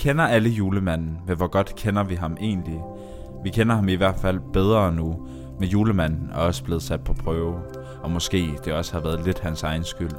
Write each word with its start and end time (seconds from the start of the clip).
kender 0.00 0.24
alle 0.24 0.48
julemanden, 0.48 1.18
men 1.26 1.36
hvor 1.36 1.46
godt 1.46 1.74
kender 1.76 2.02
vi 2.02 2.14
ham 2.14 2.36
egentlig? 2.40 2.80
Vi 3.44 3.50
kender 3.50 3.74
ham 3.74 3.88
i 3.88 3.94
hvert 3.94 4.16
fald 4.16 4.40
bedre 4.52 4.92
nu, 4.92 5.26
med 5.58 5.68
julemanden 5.68 6.30
er 6.32 6.36
også 6.36 6.64
blevet 6.64 6.82
sat 6.82 7.00
på 7.00 7.12
prøve, 7.12 7.54
og 8.02 8.10
måske 8.10 8.58
det 8.64 8.72
også 8.72 8.92
har 8.92 9.00
været 9.00 9.24
lidt 9.24 9.38
hans 9.38 9.62
egen 9.62 9.84
skyld. 9.84 10.10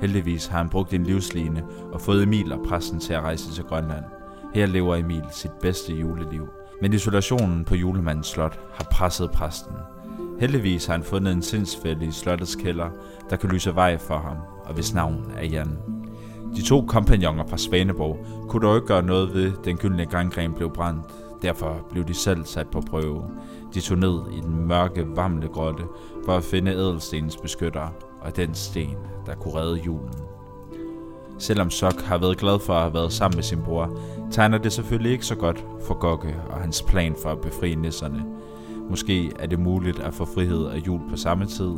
Heldigvis 0.00 0.46
har 0.46 0.58
han 0.58 0.68
brugt 0.68 0.94
en 0.94 1.04
livsline 1.04 1.62
og 1.92 2.00
fået 2.00 2.22
Emil 2.22 2.52
og 2.52 2.60
præsten 2.68 3.00
til 3.00 3.12
at 3.12 3.22
rejse 3.22 3.52
til 3.52 3.64
Grønland. 3.64 4.04
Her 4.54 4.66
lever 4.66 4.96
Emil 4.96 5.24
sit 5.30 5.52
bedste 5.62 5.94
juleliv. 5.94 6.48
Men 6.82 6.92
isolationen 6.92 7.64
på 7.64 7.74
julemandens 7.74 8.26
slot 8.26 8.60
har 8.74 8.84
presset 8.84 9.30
præsten. 9.30 9.76
Heldigvis 10.40 10.86
har 10.86 10.94
han 10.94 11.02
fundet 11.02 11.32
en 11.32 11.42
sindsfælde 11.42 12.06
i 12.06 12.10
slottets 12.10 12.56
kælder, 12.56 12.88
der 13.30 13.36
kan 13.36 13.50
lyse 13.50 13.74
vej 13.74 13.98
for 13.98 14.18
ham, 14.18 14.36
og 14.64 14.74
hvis 14.74 14.94
navn 14.94 15.32
er 15.36 15.44
Jan. 15.44 15.97
De 16.56 16.62
to 16.62 16.84
kompagnoner 16.88 17.46
fra 17.46 17.56
Svaneborg 17.56 18.18
kunne 18.48 18.66
dog 18.66 18.76
ikke 18.76 18.86
gøre 18.86 19.02
noget 19.02 19.34
ved, 19.34 19.52
den 19.64 19.76
gyldne 19.76 20.06
grængren 20.06 20.52
blev 20.52 20.70
brændt. 20.70 21.04
Derfor 21.42 21.86
blev 21.90 22.04
de 22.04 22.14
selv 22.14 22.44
sat 22.44 22.68
på 22.68 22.80
prøve. 22.80 23.22
De 23.74 23.80
tog 23.80 23.98
ned 23.98 24.20
i 24.32 24.40
den 24.40 24.66
mørke, 24.66 25.06
varmle 25.16 25.48
grotte 25.48 25.84
for 26.24 26.36
at 26.36 26.44
finde 26.44 26.70
ædelstenens 26.70 27.36
beskytter 27.36 27.88
og 28.20 28.36
den 28.36 28.54
sten, 28.54 28.96
der 29.26 29.34
kunne 29.34 29.54
redde 29.54 29.80
julen. 29.86 30.14
Selvom 31.38 31.70
Sok 31.70 32.00
har 32.00 32.18
været 32.18 32.38
glad 32.38 32.58
for 32.58 32.72
at 32.72 32.80
have 32.80 32.94
været 32.94 33.12
sammen 33.12 33.36
med 33.36 33.42
sin 33.42 33.62
bror, 33.64 33.98
tegner 34.30 34.58
det 34.58 34.72
selvfølgelig 34.72 35.12
ikke 35.12 35.26
så 35.26 35.34
godt 35.34 35.64
for 35.86 35.94
Gokke 35.94 36.36
og 36.50 36.60
hans 36.60 36.82
plan 36.82 37.16
for 37.22 37.30
at 37.30 37.40
befri 37.40 37.74
nisserne. 37.74 38.24
Måske 38.90 39.32
er 39.38 39.46
det 39.46 39.58
muligt 39.58 39.98
at 40.00 40.14
få 40.14 40.24
frihed 40.24 40.64
og 40.64 40.86
jul 40.86 41.00
på 41.10 41.16
samme 41.16 41.46
tid. 41.46 41.72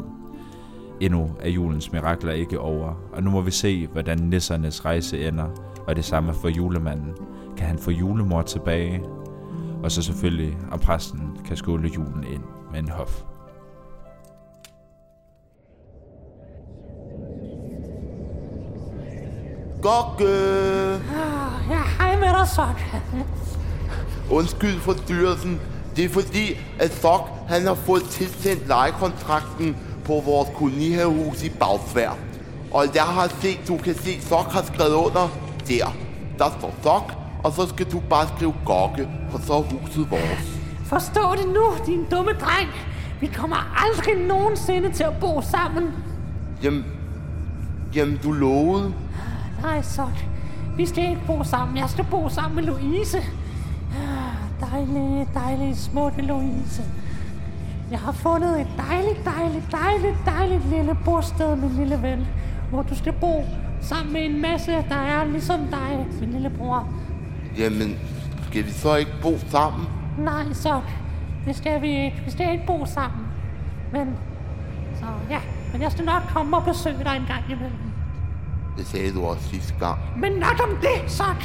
Endnu 1.00 1.30
er 1.40 1.48
julens 1.48 1.92
mirakler 1.92 2.32
ikke 2.32 2.60
over, 2.60 2.94
og 3.12 3.22
nu 3.22 3.30
må 3.30 3.40
vi 3.40 3.50
se, 3.50 3.86
hvordan 3.86 4.18
nissernes 4.18 4.84
rejse 4.84 5.28
ender, 5.28 5.48
og 5.86 5.96
det 5.96 6.04
samme 6.04 6.34
for 6.34 6.48
julemanden. 6.48 7.12
Kan 7.56 7.66
han 7.66 7.78
få 7.78 7.90
julemor 7.90 8.42
tilbage? 8.42 9.02
Og 9.82 9.90
så 9.92 10.02
selvfølgelig, 10.02 10.56
om 10.72 10.78
præsten 10.78 11.38
kan 11.44 11.56
skåle 11.56 11.88
julen 11.88 12.24
ind 12.32 12.42
med 12.72 12.78
en 12.78 12.88
hof. 12.88 13.22
Gokke! 19.82 20.24
Ah, 20.94 21.70
Ja, 21.70 21.82
hej 21.98 22.16
med 22.20 22.28
dig, 22.38 22.48
Sok. 22.48 22.80
Undskyld 24.30 24.80
forstyrrelsen. 24.80 25.60
Det 25.96 26.04
er 26.04 26.08
fordi, 26.08 26.58
at 26.80 26.92
Sok 26.92 27.28
han 27.48 27.66
har 27.66 27.74
fået 27.74 28.02
tilsendt 28.02 28.68
lejekontrakten 28.68 29.76
på 30.10 30.22
vores 30.26 30.48
kolonihavehus 30.54 31.42
i 31.42 31.48
Bagsvær. 31.48 32.10
Og 32.72 32.84
jeg 32.94 33.02
har 33.02 33.28
set, 33.40 33.60
du 33.68 33.76
kan 33.76 33.94
se, 33.94 34.20
Sok 34.20 34.52
har 34.52 34.62
skrevet 34.62 34.94
under 34.94 35.28
der. 35.68 35.96
Der 36.38 36.50
står 36.58 36.74
Sok, 36.82 37.12
og 37.44 37.52
så 37.52 37.68
skal 37.68 37.86
du 37.92 38.00
bare 38.10 38.28
skrive 38.36 38.54
Gokke, 38.66 39.08
for 39.30 39.38
så 39.38 39.52
er 39.52 39.62
huset 39.62 40.10
vores. 40.10 40.60
Forstå 40.84 41.20
det 41.36 41.48
nu, 41.48 41.64
din 41.86 42.04
dumme 42.10 42.32
dreng. 42.32 42.68
Vi 43.20 43.26
kommer 43.26 43.84
aldrig 43.86 44.26
nogensinde 44.26 44.92
til 44.92 45.04
at 45.04 45.16
bo 45.20 45.40
sammen. 45.42 45.88
Jamen, 46.62 46.84
jamen 47.94 48.20
du 48.22 48.32
lovede. 48.32 48.92
Nej, 49.62 49.82
Sok. 49.82 50.16
Vi 50.76 50.86
skal 50.86 51.08
ikke 51.10 51.22
bo 51.26 51.44
sammen. 51.44 51.76
Jeg 51.76 51.90
skal 51.90 52.04
bo 52.10 52.28
sammen 52.28 52.56
med 52.56 52.64
Louise. 52.64 53.18
Ah, 53.18 54.70
Dejlige, 54.70 55.28
dejlige, 55.34 55.76
smukke 55.76 56.22
Louise. 56.22 56.82
Jeg 57.90 57.98
har 57.98 58.12
fundet 58.12 58.60
et 58.60 58.66
dejligt, 58.76 59.24
dejligt, 59.24 59.64
dejligt, 59.72 60.16
dejligt 60.26 60.70
lille 60.70 60.96
bosted, 61.04 61.56
min 61.56 61.70
lille 61.70 62.02
ven. 62.02 62.26
Hvor 62.70 62.82
du 62.82 62.96
skal 62.96 63.12
bo 63.12 63.44
sammen 63.80 64.12
med 64.12 64.24
en 64.24 64.42
masse, 64.42 64.72
der 64.72 64.94
er 64.96 65.24
ligesom 65.24 65.58
dig, 65.70 66.06
min 66.20 66.30
lille 66.30 66.50
bror. 66.50 66.88
Jamen, 67.58 67.98
skal 68.50 68.66
vi 68.66 68.70
så 68.70 68.94
ikke 68.96 69.12
bo 69.22 69.38
sammen? 69.48 69.86
Nej, 70.18 70.52
Sok. 70.52 70.82
Det 71.46 71.56
skal 71.56 71.82
vi 71.82 72.04
ikke. 72.04 72.22
Vi 72.24 72.30
skal 72.30 72.52
ikke 72.52 72.66
bo 72.66 72.86
sammen. 72.86 73.26
Men, 73.92 74.16
så 74.98 75.06
ja. 75.30 75.40
Men 75.72 75.82
jeg 75.82 75.92
skal 75.92 76.04
nok 76.04 76.22
komme 76.34 76.56
og 76.56 76.64
besøge 76.64 77.04
dig 77.04 77.16
en 77.16 77.26
gang 77.26 77.44
imellem. 77.48 77.78
Det 78.78 78.86
sagde 78.86 79.12
du 79.12 79.24
også 79.24 79.48
sidste 79.48 79.74
gang. 79.80 79.98
Men 80.16 80.32
nok 80.32 80.60
om 80.62 80.76
det, 80.80 81.10
Sok. 81.10 81.42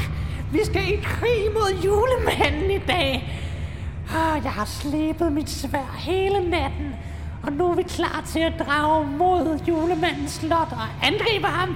Vi 0.52 0.60
skal 0.64 0.82
i 0.82 0.96
krig 1.04 1.42
mod 1.54 1.82
julemanden 1.86 2.72
i 2.72 2.80
dag. 2.88 3.42
Ah, 4.10 4.44
Jeg 4.44 4.52
har 4.52 4.66
slebet 4.66 5.32
mit 5.32 5.50
svær 5.50 5.96
hele 5.98 6.50
natten. 6.50 6.96
Og 7.44 7.52
nu 7.52 7.72
er 7.72 7.76
vi 7.76 7.84
klar 7.84 8.24
til 8.28 8.40
at 8.40 8.54
drage 8.60 9.08
mod 9.18 9.60
julemandens 9.68 10.32
slot 10.32 10.72
og 10.72 11.08
angribe 11.08 11.48
ham, 11.48 11.76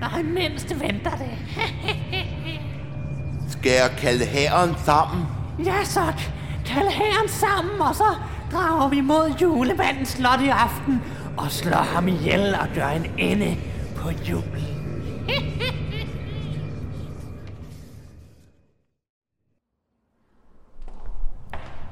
når 0.00 0.06
han 0.06 0.24
mindst 0.24 0.80
venter 0.80 1.10
det. 1.10 1.38
Skal 3.58 3.72
jeg 3.72 3.90
kalde 3.98 4.24
hæren 4.24 4.74
sammen? 4.84 5.24
Ja, 5.64 5.84
Sok. 5.84 6.20
Kald 6.66 6.88
herren 6.88 7.28
sammen, 7.28 7.80
og 7.80 7.94
så 7.94 8.04
drager 8.52 8.88
vi 8.88 9.00
mod 9.00 9.34
julemandens 9.42 10.08
slot 10.08 10.40
i 10.40 10.48
aften 10.48 11.02
og 11.36 11.50
slår 11.50 11.76
ham 11.94 12.08
ihjel 12.08 12.54
og 12.54 12.68
gør 12.74 12.88
en 12.88 13.06
ende 13.18 13.56
på 13.96 14.10
julen. 14.28 14.65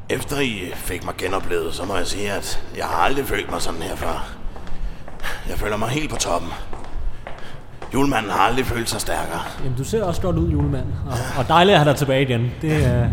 Efter 0.08 0.40
I 0.40 0.72
fik 0.74 1.04
mig 1.04 1.14
genoplevet, 1.18 1.74
så 1.74 1.84
må 1.84 1.96
jeg 1.96 2.06
sige, 2.06 2.32
at 2.32 2.62
jeg 2.76 2.84
har 2.84 2.96
aldrig 2.96 3.26
følt 3.26 3.50
mig 3.50 3.62
sådan 3.62 3.82
her 3.82 3.96
før. 3.96 4.28
Jeg 5.48 5.58
føler 5.58 5.76
mig 5.76 5.88
helt 5.88 6.10
på 6.10 6.16
toppen. 6.16 6.50
Julemanden 7.94 8.32
har 8.32 8.38
aldrig 8.40 8.66
følt 8.66 8.90
sig 8.90 9.00
stærkere. 9.00 9.40
Jamen, 9.64 9.78
du 9.78 9.84
ser 9.84 10.04
også 10.04 10.22
godt 10.22 10.36
ud, 10.36 10.50
julemand. 10.50 10.86
Og, 11.06 11.18
og 11.38 11.48
dejligt 11.48 11.74
at 11.74 11.80
have 11.80 11.90
dig 11.90 11.98
tilbage 11.98 12.22
igen. 12.22 12.52
Det 12.62 12.84
er... 12.84 13.08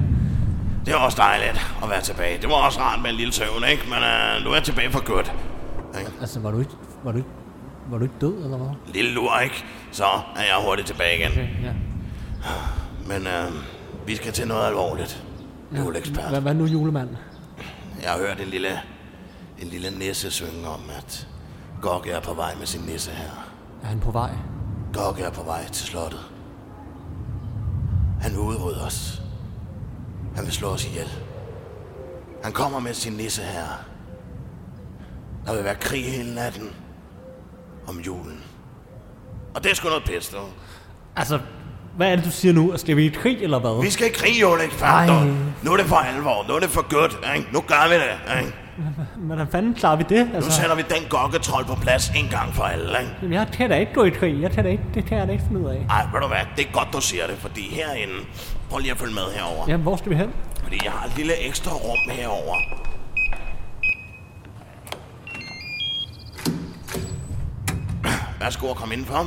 Det 0.86 0.94
er 0.94 0.98
også 0.98 1.18
dejligt 1.18 1.62
at 1.84 1.90
være 1.90 2.02
tilbage. 2.02 2.42
Det 2.42 2.50
var 2.50 2.56
også 2.56 2.80
rart 2.80 3.02
med 3.02 3.10
en 3.10 3.16
lille 3.16 3.34
søvn, 3.34 3.64
ikke? 3.72 3.84
Men 3.90 3.98
uh, 3.98 4.44
nu 4.44 4.50
er 4.50 4.54
jeg 4.54 4.64
tilbage 4.64 4.92
for 4.92 5.04
godt. 5.14 5.34
Ikke? 6.00 6.12
Altså, 6.22 6.40
var 6.40 6.52
du 6.52 6.60
ikke, 6.60 6.72
var 7.04 7.12
du 7.12 7.18
ikke, 7.18 7.30
var 7.90 7.98
du 7.98 8.04
ikke 8.04 8.16
død, 8.22 8.44
eller 8.44 8.58
hvad? 8.58 8.94
Lille 8.94 9.12
lur, 9.12 9.40
ikke? 9.40 9.64
Så 9.92 10.04
er 10.36 10.42
jeg 10.42 10.56
hurtigt 10.66 10.88
tilbage 10.88 11.18
igen. 11.20 11.32
Okay, 11.32 11.48
ja. 11.64 11.72
Men 13.08 13.28
uh, 13.28 13.54
vi 14.08 14.16
skal 14.16 14.34
til 14.34 14.48
noget 14.48 14.68
alvorligt. 14.68 15.24
Juleekspert. 15.78 16.30
Hvad, 16.30 16.42
hvad 16.42 16.54
nu, 16.54 16.66
julemand? 16.66 17.10
Jeg 18.02 18.12
har 18.12 18.18
hørt 18.18 18.42
en 18.42 18.48
lille, 18.48 18.82
en 19.60 19.68
lille 19.68 19.92
nisse 20.00 20.32
synge 20.32 20.68
om, 20.68 20.82
at 20.98 21.28
Gok 21.82 22.08
er 22.08 22.20
på 22.20 22.34
vej 22.34 22.56
med 22.56 22.66
sin 22.66 22.82
nisse 22.82 23.12
her. 23.12 23.52
Er 23.84 23.88
han 23.88 24.00
på 24.00 24.12
vej? 24.12 24.32
Gok 24.94 25.20
er 25.20 25.30
på 25.30 25.44
vej 25.44 25.66
til 25.66 25.88
slottet. 25.88 26.20
Han 28.22 28.32
vil 28.32 28.40
udrydde 28.40 28.86
os. 28.86 29.22
Han 30.36 30.46
vil 30.46 30.54
slå 30.54 30.68
os 30.68 30.86
ihjel. 30.86 31.10
Han 32.44 32.54
kommer 32.54 32.80
med 32.80 32.94
sin 32.94 33.14
nisse 33.14 33.42
her. 33.42 33.86
Der 35.46 35.56
vil 35.56 35.64
være 35.64 35.76
krig 35.76 36.12
hele 36.12 36.36
natten 36.36 36.70
om 37.88 38.00
julen. 38.00 38.44
Og 39.56 39.64
det 39.64 39.72
er 39.72 39.76
sgu 39.76 39.88
noget 39.90 40.04
pis, 40.06 40.30
du. 40.30 40.38
Altså, 41.16 41.40
hvad 41.98 42.12
er 42.12 42.16
det, 42.16 42.26
du 42.26 42.32
siger 42.32 42.54
nu? 42.54 42.74
Skal 42.78 42.98
vi 42.98 43.06
i 43.06 43.10
krig, 43.10 43.38
eller 43.42 43.60
hvad? 43.60 43.84
Vi 43.84 43.90
skal 43.90 44.08
i 44.08 44.12
krig, 44.14 44.42
Juleekspert. 44.42 44.90
Ej. 44.90 45.26
Nu 45.64 45.72
er 45.74 45.78
det 45.78 45.86
for 45.86 45.96
alvor. 45.96 46.46
Nu 46.48 46.54
er 46.54 46.60
det 46.60 46.70
for 46.70 46.82
godt. 47.00 47.36
Ikke? 47.36 47.48
Nu 47.54 47.60
gør 47.62 47.90
vi 47.90 47.96
det. 47.96 48.40
Ikke? 48.40 48.54
Hvordan 49.18 49.48
fanden 49.52 49.74
klarer 49.74 49.96
vi 49.96 50.04
det? 50.10 50.28
Nu 50.30 50.36
Altså, 50.36 50.52
sætter 50.52 50.76
vi 50.76 50.82
den 50.82 51.04
gokketrol 51.10 51.66
på 51.66 51.76
plads 51.82 52.10
en 52.10 52.28
gang 52.30 52.54
for 52.56 52.64
alle. 52.64 53.00
Ikke? 53.00 53.12
Jamen, 53.22 53.34
jeg 53.34 53.48
kan 53.54 53.70
da 53.70 53.76
ikke 53.76 53.94
gå 53.94 54.04
i 54.04 54.10
krig. 54.10 54.42
Jeg 54.42 54.52
kan 54.52 54.64
da 54.64 54.70
ikke, 54.70 54.84
det 54.94 55.06
kan 55.06 55.18
jeg 55.18 55.28
da 55.28 55.32
ikke 55.32 55.44
finde 55.48 55.62
ud 55.62 55.70
af. 55.70 55.86
Ej, 55.90 56.06
ved 56.14 56.22
du 56.22 56.28
hvad? 56.28 56.38
Det 56.58 56.68
er 56.68 56.72
godt, 56.72 56.88
du 56.94 57.02
siger 57.02 57.28
det, 57.28 57.38
fordi 57.38 57.62
herinde... 57.76 58.14
Prøv 58.70 58.80
lige 58.80 58.92
at 58.92 58.98
følge 58.98 59.14
med 59.14 59.24
herover. 59.36 59.66
Jamen, 59.68 59.84
hvor 59.84 59.96
skal 59.96 60.10
vi 60.10 60.16
hen? 60.16 60.30
Fordi 60.64 60.80
jeg 60.84 60.92
har 60.92 61.06
et 61.08 61.14
lille 61.18 61.34
ekstra 61.48 61.72
rum 61.72 61.98
herover. 62.10 62.56
Værsgo 68.40 68.70
at 68.70 68.76
komme 68.76 68.94
indenfor. 68.94 69.26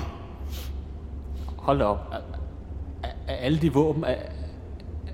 Hold 1.58 1.78
da 1.78 1.84
op. 1.84 2.14
Er, 3.28 3.34
alle 3.36 3.58
de 3.58 3.72
våben... 3.72 4.04
Er, 4.04 4.14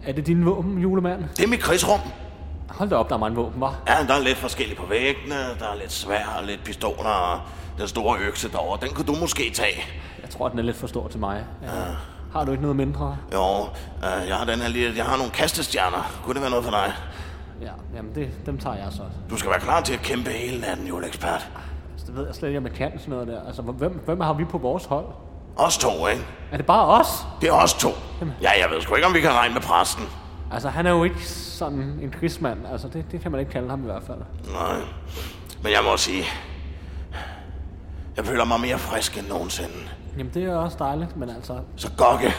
er 0.06 0.12
det 0.12 0.26
dine 0.26 0.44
våben, 0.44 0.78
julemand? 0.78 1.24
Det 1.36 1.44
er 1.44 1.48
mit 1.48 1.60
krigsrum. 1.60 2.00
Hold 2.68 2.88
da 2.90 2.96
op, 2.96 3.08
der 3.08 3.14
er 3.14 3.18
mange 3.18 3.36
våben, 3.36 3.60
var. 3.60 3.82
Ja, 3.88 4.06
der 4.08 4.14
er 4.14 4.20
lidt 4.20 4.38
forskelligt 4.38 4.78
på 4.78 4.86
væggene. 4.86 5.34
Der 5.34 5.66
er 5.72 5.76
lidt 5.80 5.92
svær 5.92 6.36
og 6.38 6.44
lidt 6.44 6.64
pistoler 6.64 7.10
og 7.10 7.40
den 7.78 7.88
store 7.88 8.18
økse 8.18 8.48
derovre. 8.52 8.86
Den 8.86 8.94
kunne 8.94 9.06
du 9.06 9.14
måske 9.20 9.50
tage. 9.54 9.82
Jeg 10.22 10.30
tror, 10.30 10.48
den 10.48 10.58
er 10.58 10.62
lidt 10.62 10.76
for 10.76 10.86
stor 10.86 11.08
til 11.08 11.20
mig. 11.20 11.44
Ja. 11.62 11.68
Har 12.32 12.44
du 12.44 12.50
ikke 12.50 12.62
noget 12.62 12.76
mindre? 12.76 13.16
Jo, 13.34 13.60
øh, 14.04 14.28
jeg 14.28 14.36
har 14.36 14.44
den 14.44 14.58
her 14.58 14.68
lille... 14.68 14.96
Jeg 14.96 15.04
har 15.04 15.16
nogle 15.16 15.32
kastestjerner. 15.32 16.20
Kunne 16.24 16.34
det 16.34 16.42
være 16.42 16.50
noget 16.50 16.64
for 16.64 16.70
dig? 16.72 16.92
Ja, 17.62 17.70
jamen 17.96 18.14
det, 18.14 18.30
dem 18.46 18.58
tager 18.58 18.76
jeg 18.76 18.86
så. 18.90 19.02
Du 19.30 19.36
skal 19.36 19.50
være 19.50 19.60
klar 19.60 19.80
til 19.80 19.94
at 19.94 20.00
kæmpe 20.00 20.30
hele 20.30 20.60
natten, 20.60 20.86
juleekspert. 20.86 21.50
Altså, 21.92 22.06
det 22.06 22.16
ved 22.16 22.26
jeg 22.26 22.34
slet 22.34 22.48
ikke, 22.48 22.58
om 22.58 22.64
jeg 22.64 22.72
kan 22.72 22.98
sådan 22.98 23.10
noget 23.10 23.28
der. 23.28 23.42
Altså, 23.46 23.62
hvem, 23.62 24.02
hvem 24.04 24.20
har 24.20 24.32
vi 24.32 24.44
på 24.44 24.58
vores 24.58 24.84
hold? 24.84 25.06
Os 25.56 25.78
to, 25.78 26.06
ikke? 26.06 26.26
Er 26.52 26.56
det 26.56 26.66
bare 26.66 26.86
os? 26.86 27.26
Det 27.40 27.48
er 27.48 27.52
os 27.52 27.74
to. 27.74 27.88
Ja, 28.42 28.50
jeg 28.60 28.70
ved 28.70 28.80
sgu 28.80 28.94
ikke, 28.94 29.06
om 29.06 29.14
vi 29.14 29.20
kan 29.20 29.32
regne 29.32 29.54
med 29.54 29.62
præsten. 29.62 30.04
Altså, 30.52 30.68
han 30.68 30.86
er 30.86 30.90
jo 30.90 31.04
ikke 31.04 31.26
sådan 31.26 31.98
en 32.02 32.10
krigsmand. 32.10 32.66
Altså, 32.72 32.88
det, 32.88 33.04
det 33.12 33.20
kan 33.20 33.30
man 33.30 33.40
ikke 33.40 33.52
kalde 33.52 33.68
ham 33.70 33.80
i 33.82 33.84
hvert 33.84 34.02
fald. 34.06 34.18
Nej, 34.52 34.80
men 35.62 35.72
jeg 35.72 35.80
må 35.84 35.96
sige... 35.96 36.24
Jeg 38.16 38.24
føler 38.26 38.44
mig 38.44 38.60
mere 38.60 38.78
frisk 38.78 39.18
end 39.18 39.28
nogensinde. 39.28 39.74
Jamen, 40.18 40.34
det 40.34 40.44
er 40.44 40.56
også 40.56 40.76
dejligt, 40.78 41.16
men 41.16 41.30
altså... 41.30 41.58
Så 41.76 41.90
Gokke... 41.96 42.32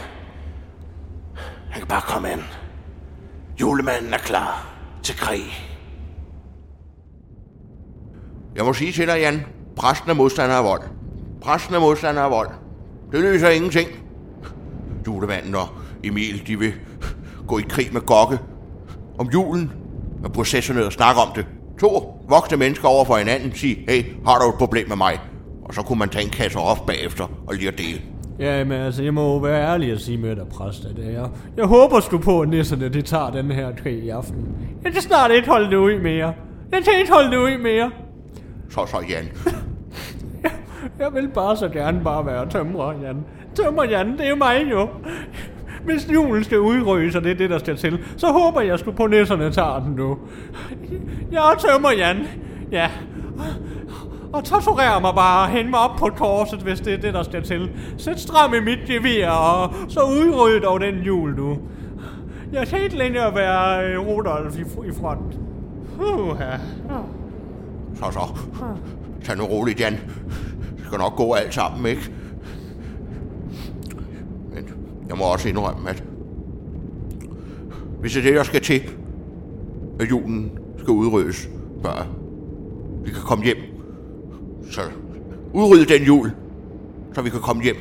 Han 1.70 1.86
kom 1.86 2.24
an. 2.24 2.44
Julemanden 3.60 4.14
er 4.14 4.18
klar 4.18 4.66
til 5.02 5.16
krig. 5.16 5.44
Jeg 8.54 8.64
må 8.64 8.72
sige 8.72 8.92
til 8.92 9.06
dig, 9.06 9.18
Jan. 9.20 9.46
Præsten 9.76 10.10
er 10.10 10.14
modstander 10.14 10.56
af 10.56 10.64
vold. 10.64 10.82
Præsten 11.42 11.74
er 11.74 11.80
modstander 11.80 12.22
af 12.22 12.30
vold. 12.30 12.50
Det 13.12 13.20
løser 13.20 13.48
ingenting. 13.48 13.88
Julemanden 15.06 15.54
og 15.54 15.68
Emil, 16.04 16.46
de 16.46 16.58
vil 16.58 16.72
gå 17.46 17.58
i 17.58 17.62
krig 17.68 17.92
med 17.92 18.00
Gokke 18.00 18.38
om 19.18 19.28
julen. 19.34 19.72
Men 20.22 20.32
processerne 20.32 20.86
og 20.86 20.92
snakke 20.92 21.20
om 21.20 21.28
det. 21.34 21.46
To 21.80 22.20
voksne 22.28 22.56
mennesker 22.56 22.88
over 22.88 23.04
for 23.04 23.16
hinanden 23.16 23.54
sige, 23.54 23.84
hey, 23.88 24.04
har 24.26 24.38
du 24.38 24.48
et 24.48 24.54
problem 24.58 24.88
med 24.88 24.96
mig? 24.96 25.18
Og 25.64 25.74
så 25.74 25.82
kunne 25.82 25.98
man 25.98 26.08
tage 26.08 26.24
en 26.24 26.30
kasse 26.30 26.58
op 26.58 26.86
bagefter 26.86 27.30
og 27.46 27.54
lige 27.54 27.68
at 27.68 27.78
dele. 27.78 28.00
Ja, 28.38 28.64
men 28.64 28.72
altså, 28.72 29.02
jeg 29.02 29.14
må 29.14 29.32
jo 29.32 29.36
være 29.36 29.62
ærlig 29.72 29.92
og 29.92 30.00
sige 30.00 30.18
med 30.18 30.36
dig, 30.36 30.46
præst, 30.48 30.84
at 30.84 31.12
jeg, 31.12 31.28
jeg 31.56 31.64
håber 31.64 32.00
sgu 32.00 32.18
på, 32.18 32.40
at 32.40 32.48
nisserne, 32.48 32.88
det 32.88 33.04
tager 33.04 33.30
den 33.30 33.50
her 33.50 33.76
krig 33.76 34.04
i 34.04 34.08
aften. 34.08 34.48
Jeg 34.84 34.92
kan 34.92 35.02
snart 35.02 35.30
ikke 35.30 35.48
holde 35.48 35.70
det 35.70 35.76
ud 35.76 35.98
mere. 35.98 36.34
Jeg 36.72 36.84
kan 36.84 36.92
ikke 36.98 37.12
holde 37.12 37.30
det 37.30 37.36
ud 37.36 37.62
mere. 37.62 37.90
Så 38.70 38.86
så, 38.86 38.96
Jan. 39.08 39.28
Jeg 40.98 41.14
vil 41.14 41.28
bare 41.28 41.56
så 41.56 41.68
gerne 41.68 42.00
bare 42.04 42.26
være 42.26 42.50
tømrer, 42.50 42.92
Jan. 43.02 43.24
Tømrer, 43.54 43.84
Jan, 43.84 44.18
det 44.18 44.28
er 44.28 44.34
mig 44.34 44.66
jo. 44.70 44.88
Hvis 45.84 46.08
julen 46.12 46.44
skal 46.44 46.60
udrøges, 46.60 47.16
og 47.16 47.24
det 47.24 47.30
er 47.30 47.34
det, 47.36 47.50
der 47.50 47.58
skal 47.58 47.76
til, 47.76 47.98
så 48.16 48.26
håber 48.26 48.60
jeg 48.60 48.78
sgu 48.78 48.90
på, 48.90 49.06
nisserne 49.06 49.50
tager 49.50 49.80
den 49.80 49.92
nu. 49.92 50.18
Jeg 51.32 51.52
er 51.52 51.54
tømmer, 51.58 51.90
Jan. 51.90 52.26
Ja. 52.72 52.90
Og 54.32 54.44
torturer 54.44 55.00
mig 55.00 55.14
bare, 55.14 55.48
hæng 55.48 55.70
mig 55.70 55.78
op 55.78 55.96
på 55.98 56.06
korset, 56.16 56.58
hvis 56.58 56.80
det 56.80 56.94
er 56.94 56.98
det, 56.98 57.14
der 57.14 57.22
skal 57.22 57.42
til. 57.42 57.70
Sæt 57.98 58.20
stram 58.20 58.54
i 58.54 58.60
mit 58.60 58.78
gevir, 58.86 59.28
og 59.28 59.74
så 59.88 60.00
udryd 60.00 60.60
dog 60.60 60.80
den 60.80 60.94
jul, 60.94 61.36
du. 61.36 61.58
Jeg 62.52 62.66
kan 62.68 62.82
ikke 62.82 62.96
længere 62.96 63.34
være 63.34 63.86
øh, 63.86 63.98
Rudolf 63.98 64.58
i, 64.58 64.60
i 64.60 64.92
front. 65.00 65.38
Uh, 66.00 66.36
ja. 66.40 66.56
Så 67.94 68.10
så. 68.12 68.40
Tag 69.24 69.36
nu 69.36 69.44
roligt, 69.44 69.80
Jan. 69.80 69.98
Skal 70.92 71.00
nok 71.00 71.16
gå 71.16 71.32
alt 71.32 71.54
sammen, 71.54 71.86
ikke? 71.86 72.12
Men 74.54 74.68
jeg 75.08 75.16
må 75.16 75.24
også 75.24 75.48
indrømme, 75.48 75.90
at 75.90 76.04
hvis 78.00 78.12
det 78.12 78.20
er 78.20 78.24
det, 78.24 78.34
der 78.34 78.42
skal 78.42 78.60
til, 78.60 78.82
at 80.00 80.10
julen 80.10 80.58
skal 80.78 80.90
udryddes, 80.90 81.48
før 81.82 82.06
vi 83.04 83.10
kan 83.10 83.22
komme 83.22 83.44
hjem, 83.44 83.56
så 84.70 84.80
udrydde 85.52 85.84
den 85.84 86.02
jul, 86.02 86.32
så 87.14 87.22
vi 87.22 87.30
kan 87.30 87.40
komme 87.40 87.62
hjem. 87.62 87.76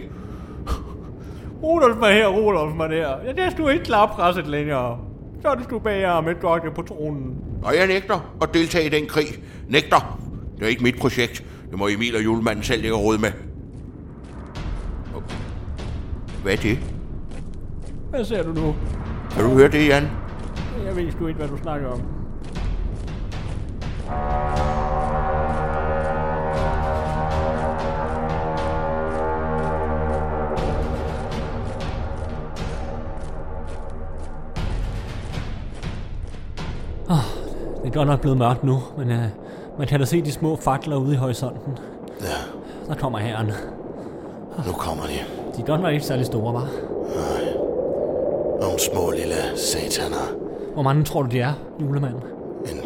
Rudolf 1.63 1.99
var 1.99 2.11
her, 2.11 2.27
Rudolf 2.27 2.77
var 2.77 2.87
der. 2.87 3.09
Ja, 3.25 3.31
det 3.31 3.39
er 3.39 3.49
du 3.49 3.67
ikke 3.67 3.85
klar 3.85 4.05
presset 4.05 4.47
længere. 4.47 4.97
Så 5.41 5.47
er 5.47 5.55
det 5.55 5.69
du 5.69 5.79
bag 5.79 6.01
jer 6.01 6.21
med 6.21 6.41
Gokke 6.41 6.71
på 6.75 6.81
tronen. 6.81 7.35
Og 7.63 7.75
jeg 7.75 7.87
nægter 7.87 8.35
at 8.41 8.53
deltage 8.53 8.85
i 8.85 8.89
den 8.89 9.05
krig. 9.05 9.25
Nægter. 9.69 10.19
Det 10.57 10.65
er 10.65 10.69
ikke 10.69 10.83
mit 10.83 10.99
projekt. 10.99 11.45
Det 11.71 11.79
må 11.79 11.87
Emil 11.87 12.15
og 12.15 12.23
julemanden 12.23 12.63
selv 12.63 12.81
lægge 12.81 12.97
råd 12.97 13.17
med. 13.17 13.31
Hvad 16.43 16.53
er 16.53 16.57
det? 16.57 16.79
Hvad 18.09 18.25
ser 18.25 18.43
du 18.43 18.53
nu? 18.53 18.75
Kan 19.31 19.43
du 19.43 19.49
høre 19.49 19.71
det, 19.71 19.87
Jan? 19.87 20.03
Jeg 20.85 20.95
ved 20.95 21.11
sgu 21.11 21.27
ikke, 21.27 21.37
hvad 21.37 21.47
du 21.47 21.57
snakker 21.57 21.87
om. 21.87 22.01
Oh, 37.09 37.17
det 37.83 37.87
er 37.87 37.93
godt 37.93 38.07
nok 38.07 38.21
blevet 38.21 38.37
mørkt 38.37 38.63
nu, 38.63 38.79
men 38.97 39.11
uh, 39.11 39.40
man 39.81 39.87
kan 39.87 39.99
da 39.99 40.05
se 40.05 40.21
de 40.21 40.31
små 40.31 40.55
fakler 40.55 40.95
ude 40.95 41.13
i 41.13 41.17
horisonten. 41.17 41.77
Ja, 42.21 42.27
Der 42.87 42.95
kommer 42.95 43.19
herren. 43.19 43.51
nu 44.67 44.71
kommer 44.73 45.03
de. 45.03 45.09
De 45.57 45.61
er 45.61 45.65
godt 45.65 45.81
nok 45.81 45.93
ikke 45.93 46.05
særlig 46.05 46.25
store, 46.25 46.53
var. 46.53 46.67
Nogle 48.61 48.79
små 48.79 49.11
lille 49.11 49.35
sataner. 49.55 50.31
Hvor 50.73 50.83
mange 50.83 51.03
tror 51.03 51.21
du, 51.21 51.29
de 51.29 51.39
er, 51.39 51.53
julemand? 51.81 52.13
En 52.71 52.79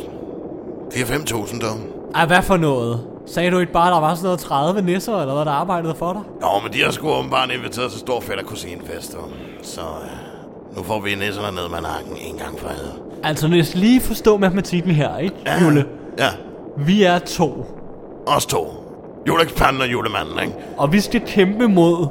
4-5.000 0.94 1.60
dog. 1.62 1.78
Ej, 2.16 2.26
hvad 2.26 2.42
for 2.42 2.58
noget? 2.58 3.00
Sagde 3.26 3.52
du 3.52 3.60
ikke 3.60 3.74
bare, 3.74 3.94
der 3.94 4.00
var 4.00 4.16
sådan 4.16 4.24
noget 4.26 4.40
30 4.40 4.82
nisser, 4.82 5.22
eller 5.22 5.34
hvad, 5.34 5.46
der 5.46 5.52
arbejdede 5.52 5.96
for 5.96 6.14
dig? 6.14 6.22
Jo, 6.42 6.60
men 6.64 6.74
de 6.74 6.84
har 6.84 6.92
sgu 6.92 7.10
åbenbart 7.10 7.50
inviteret 7.52 7.92
til 7.92 8.00
stor 8.00 8.20
fætter 8.20 8.44
kusinefest. 8.44 9.18
Så 9.64 9.82
øh, 9.82 10.78
nu 10.78 10.84
får 10.84 11.00
vi 11.00 11.16
nisserne 11.16 11.56
ned 11.56 11.70
med 11.70 11.82
nakken 11.82 12.18
en 12.32 12.38
gang 12.38 12.60
for 12.60 12.68
alle. 12.70 12.92
Altså, 13.24 13.48
skal 13.64 13.80
lige 13.80 14.02
forstå 14.02 14.38
matematikken 14.38 14.92
her, 14.92 15.18
ikke, 15.18 15.36
Ja. 15.46 15.64
Jule? 15.64 15.86
Ja, 16.20 16.30
Vi 16.78 17.04
er 17.04 17.20
to, 17.20 17.66
os 18.28 18.46
to. 18.46 18.74
Juleeksperten 19.28 19.82
og 19.82 19.92
julemanden, 19.92 20.40
ikke? 20.40 20.54
og 20.78 20.94
vi 20.94 21.00
skal 21.00 21.22
kæmpe 21.28 21.68
mod 21.68 22.08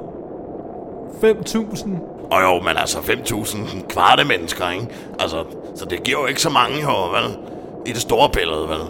5.000. 1.25 1.89
Og 2.31 2.43
jo, 2.43 2.61
men 2.61 2.77
altså 2.77 2.99
5.000 2.99 3.87
kvarte 3.89 4.25
mennesker, 4.25 4.71
ikke? 4.71 4.87
Altså, 5.21 5.45
så 5.75 5.85
det 5.85 6.03
giver 6.03 6.21
jo 6.21 6.27
ikke 6.27 6.43
så 6.43 6.51
mange 6.51 6.77
her, 6.77 7.13
vel? 7.15 7.39
I 7.87 7.93
det 7.93 8.01
store 8.01 8.29
billede, 8.33 8.69
vel? 8.69 8.81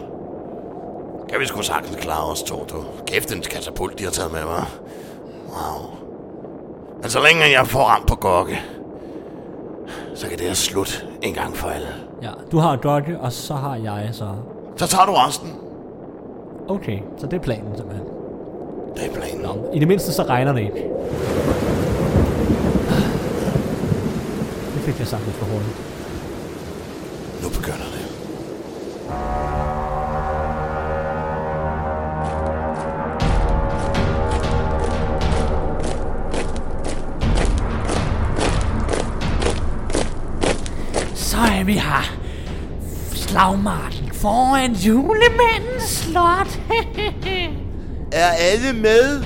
Kan 1.29 1.41
vi 1.41 1.47
sgu 1.47 1.63
sagtens 1.63 1.97
klare 1.97 2.25
os 2.25 2.43
to, 2.43 2.67
du. 2.71 2.77
Kæft, 3.07 3.33
en 3.33 3.43
katapult, 3.51 3.99
de 3.99 4.05
har 4.05 4.11
taget 4.11 4.33
med 4.33 4.45
mig. 4.45 4.65
Wow. 5.49 5.91
Men 7.03 7.11
så 7.11 7.21
længe 7.23 7.59
jeg 7.59 7.67
får 7.67 7.81
ramt 7.85 8.07
på 8.07 8.15
gokke, 8.17 8.63
så 10.15 10.29
kan 10.29 10.39
det 10.39 10.47
her 10.47 10.55
slut 10.55 11.07
en 11.23 11.35
gang 11.35 11.57
for 11.57 11.69
alle. 11.69 11.89
Ja, 12.23 12.31
du 12.53 12.59
har 12.59 12.77
Dodge, 12.77 13.21
og 13.21 13.33
så 13.33 13.55
har 13.55 13.77
jeg 13.77 14.09
så... 14.13 14.29
Så 14.77 14.87
tager 14.87 15.07
du 15.07 15.13
resten. 15.13 15.64
Okay, 16.69 16.99
så 17.19 17.27
det 17.27 17.37
er 17.37 17.41
planen 17.41 17.77
simpelthen. 17.77 18.07
Det 18.97 19.07
er 19.07 19.15
planen. 19.15 19.43
Nå, 19.43 19.71
i 19.75 19.79
det 19.79 19.89
mindste 19.89 20.13
så 20.13 20.23
regner 20.23 20.53
det 20.53 20.61
ikke. 20.61 20.91
Det 24.75 24.83
fik 24.83 24.99
jeg 24.99 25.07
sagt 25.07 25.25
lidt 25.25 25.37
for 25.37 25.47
hurtigt. 25.47 25.77
Nu 27.43 27.49
begynder 27.49 27.89
det. 27.95 28.05
Så 41.15 41.37
er 41.37 41.65
vi 41.65 41.73
her. 41.73 42.17
Slagmarken 43.15 44.11
foran 44.13 44.73
julemandens 44.73 45.74
slot. 45.87 46.59
Er 48.13 48.27
alle 48.29 48.73
med? 48.73 49.23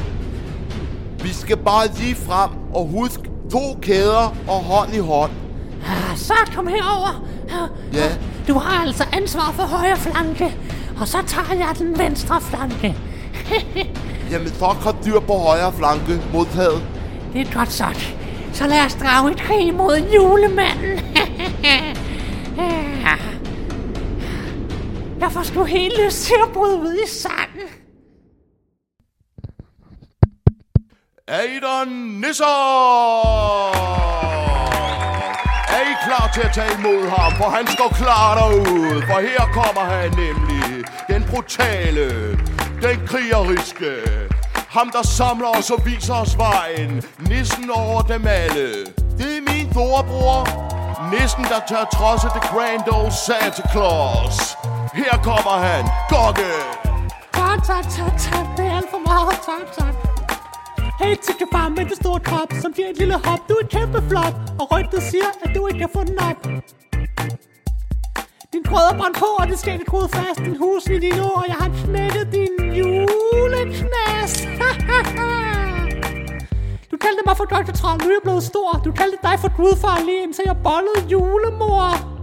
Vi 1.23 1.33
skal 1.33 1.57
bare 1.57 1.87
lige 1.97 2.15
frem 2.17 2.51
og 2.75 2.87
husk 2.87 3.21
to 3.53 3.79
kæder 3.83 4.35
og 4.49 4.55
hånd 4.65 4.95
i 4.95 4.99
hånd. 4.99 5.31
Ah, 5.87 6.17
Så 6.19 6.35
kom 6.55 6.67
herover. 6.67 7.25
Ja. 7.93 8.09
Du 8.49 8.59
har 8.59 8.83
altså 8.87 9.05
ansvar 9.13 9.53
for 9.57 9.63
højre 9.63 9.97
flanke, 9.97 10.57
og 11.01 11.09
så 11.09 11.19
tager 11.27 11.55
jeg 11.59 11.69
den 11.79 11.99
venstre 11.99 12.41
flanke. 12.41 12.97
Jamen, 14.31 14.49
så 14.49 14.75
kan 14.83 14.93
dyr 15.13 15.21
på 15.21 15.33
højre 15.33 15.73
flanke 15.73 16.21
modtaget. 16.33 16.83
Det 17.33 17.41
er 17.41 17.53
godt 17.55 17.73
sagt. 17.73 18.15
Så 18.53 18.67
lad 18.67 18.85
os 18.85 18.95
drage 18.95 19.31
et 19.33 19.37
krig 19.41 19.75
mod 19.75 20.03
julemanden. 20.15 20.99
sgu 25.49 25.65
helt 25.65 25.99
lyst 26.05 26.25
til 26.25 26.35
at 26.47 26.53
bryde 26.53 26.79
ud 26.79 26.95
i 26.95 27.09
sangen. 27.09 27.69
Adon 31.29 31.89
Nisser! 32.21 32.45
Er 35.77 35.83
I 35.93 35.95
klar 36.07 36.31
til 36.35 36.41
at 36.41 36.53
tage 36.55 36.73
imod 36.79 37.09
ham? 37.09 37.33
For 37.33 37.49
han 37.49 37.67
står 37.67 37.89
klar 37.89 38.35
derude. 38.39 39.03
For 39.07 39.21
her 39.21 39.45
kommer 39.53 39.85
han 39.95 40.11
nemlig. 40.11 40.85
Den 41.09 41.25
brutale. 41.31 42.31
Den 42.83 43.07
krigeriske. 43.07 43.93
Ham, 44.69 44.91
der 44.91 45.03
samler 45.03 45.49
os 45.49 45.71
og 45.71 45.87
viser 45.87 46.15
os 46.15 46.39
vejen. 46.39 47.03
Nissen 47.29 47.71
over 47.71 48.03
dem 48.03 48.27
alle. 48.27 48.69
Det 49.19 49.37
er 49.39 49.43
min 49.53 49.73
storebror. 49.73 50.41
Nissen, 51.13 51.45
der 51.45 51.61
tør 51.69 51.85
trodse 51.93 52.27
The 52.37 52.41
Grand 52.53 52.89
Old 52.93 53.13
Santa 53.27 53.63
Claus. 53.73 54.37
Her 54.95 55.17
kommer 55.23 55.57
han. 55.67 55.85
Gokke! 56.09 56.53
Tak, 57.33 57.65
tak, 57.65 57.85
tak, 57.97 58.15
tak. 58.19 58.47
Det 58.57 58.67
er 58.67 58.77
alt 58.77 58.91
for 58.91 59.03
meget. 59.11 59.35
Tak, 59.51 59.65
tak. 59.79 59.95
Hey, 61.01 61.15
til 61.17 61.47
bare 61.53 61.71
med 61.71 61.85
det 61.85 61.97
store 61.97 62.21
krop, 62.21 62.53
som 62.63 62.73
giver 62.73 62.89
et 62.89 62.99
lille 62.99 63.15
hop. 63.15 63.39
Du 63.49 63.55
er 63.55 63.61
et 63.65 63.69
kæmpe 63.69 64.03
flop, 64.09 64.35
og 64.61 64.73
rygtet 64.73 65.03
siger, 65.03 65.31
at 65.45 65.51
du 65.55 65.67
ikke 65.67 65.79
kan 65.79 65.89
få 65.93 66.05
den 66.05 66.19
op. 66.19 66.39
Din 68.53 68.63
krødder 68.65 68.93
er 68.95 68.99
brændt 68.99 69.19
på, 69.19 69.29
og 69.39 69.47
det 69.49 69.59
skal 69.59 69.73
ikke 69.73 69.85
kode 69.85 70.09
fast. 70.09 70.39
Din 70.47 70.57
hus 70.57 70.87
i 70.87 70.99
din 70.99 71.21
og 71.21 71.45
jeg 71.49 71.57
har 71.63 71.71
knækket 71.85 72.29
din 72.33 72.55
juleknast. 72.79 74.39
du 76.91 76.97
kaldte 77.05 77.23
mig 77.27 77.37
for 77.37 77.45
Dr. 77.45 77.73
Troll, 77.81 77.99
nu 78.03 78.07
er 78.09 78.17
jeg 78.19 78.23
blevet 78.23 78.43
stor. 78.43 78.81
Du 78.85 78.93
kaldte 78.93 79.19
dig 79.23 79.37
for 79.41 79.57
gudfar 79.57 79.99
lige 80.07 80.23
indtil 80.23 80.43
jeg 80.47 80.57
bollede 80.65 81.01
julemor. 81.13 82.18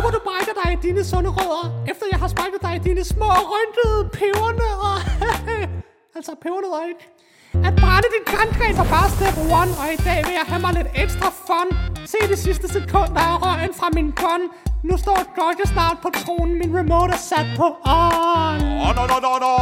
Håber 0.00 0.18
du 0.18 0.22
brækker 0.30 0.54
dig 0.60 0.68
i 0.76 0.78
dine 0.86 1.02
sunde 1.10 1.30
rødder, 1.38 1.66
efter 1.90 2.04
jeg 2.12 2.18
har 2.22 2.28
sprækket 2.34 2.60
dig 2.66 2.72
i 2.78 2.82
dine 2.88 3.04
små 3.14 3.30
rynkede 3.54 3.98
pebernødder. 4.18 4.96
altså 6.16 6.32
pebernødder, 6.42 6.82
ikke? 6.90 7.02
At 7.68 7.72
brænde 7.80 8.08
dit 8.14 8.24
grangren 8.32 8.74
var 8.80 8.88
bare 8.96 9.08
step 9.16 9.36
one, 9.60 9.72
og 9.80 9.86
i 9.96 9.98
dag 10.08 10.18
vil 10.26 10.34
jeg 10.40 10.46
have 10.52 10.62
mig 10.64 10.72
lidt 10.78 10.90
ekstra 11.04 11.28
fun. 11.46 11.68
Se 12.12 12.18
det 12.32 12.38
sidste 12.46 12.66
sekund, 12.76 13.10
der 13.16 13.24
er 13.32 13.36
røgen 13.44 13.72
fra 13.80 13.88
min 13.96 14.08
gun. 14.22 14.42
Nu 14.88 14.94
står 15.04 15.18
Dodger 15.36 15.68
snart 15.74 15.96
på 16.04 16.08
tronen, 16.20 16.54
min 16.62 16.70
remote 16.78 17.12
er 17.18 17.22
sat 17.30 17.48
på 17.60 17.66
on. 18.02 18.58
Åh, 18.86 18.90
nå, 18.98 19.02
nå, 19.12 19.16
nå, 19.26 19.32
nå! 19.44 19.54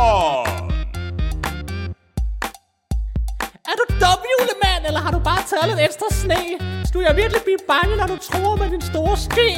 Er 3.71 3.75
du 3.81 3.85
dum, 4.03 4.21
julemand, 4.33 4.83
eller 4.89 5.01
har 5.07 5.13
du 5.17 5.21
bare 5.31 5.43
taget 5.51 5.67
lidt 5.71 5.81
ekstra 5.87 6.09
sne? 6.21 6.43
Skulle 6.89 7.05
jeg 7.09 7.15
virkelig 7.23 7.43
blive 7.49 7.63
bange, 7.73 7.93
når 8.01 8.07
du 8.13 8.17
tror 8.29 8.51
med 8.61 8.69
din 8.75 8.85
store 8.91 9.17
ske? 9.29 9.49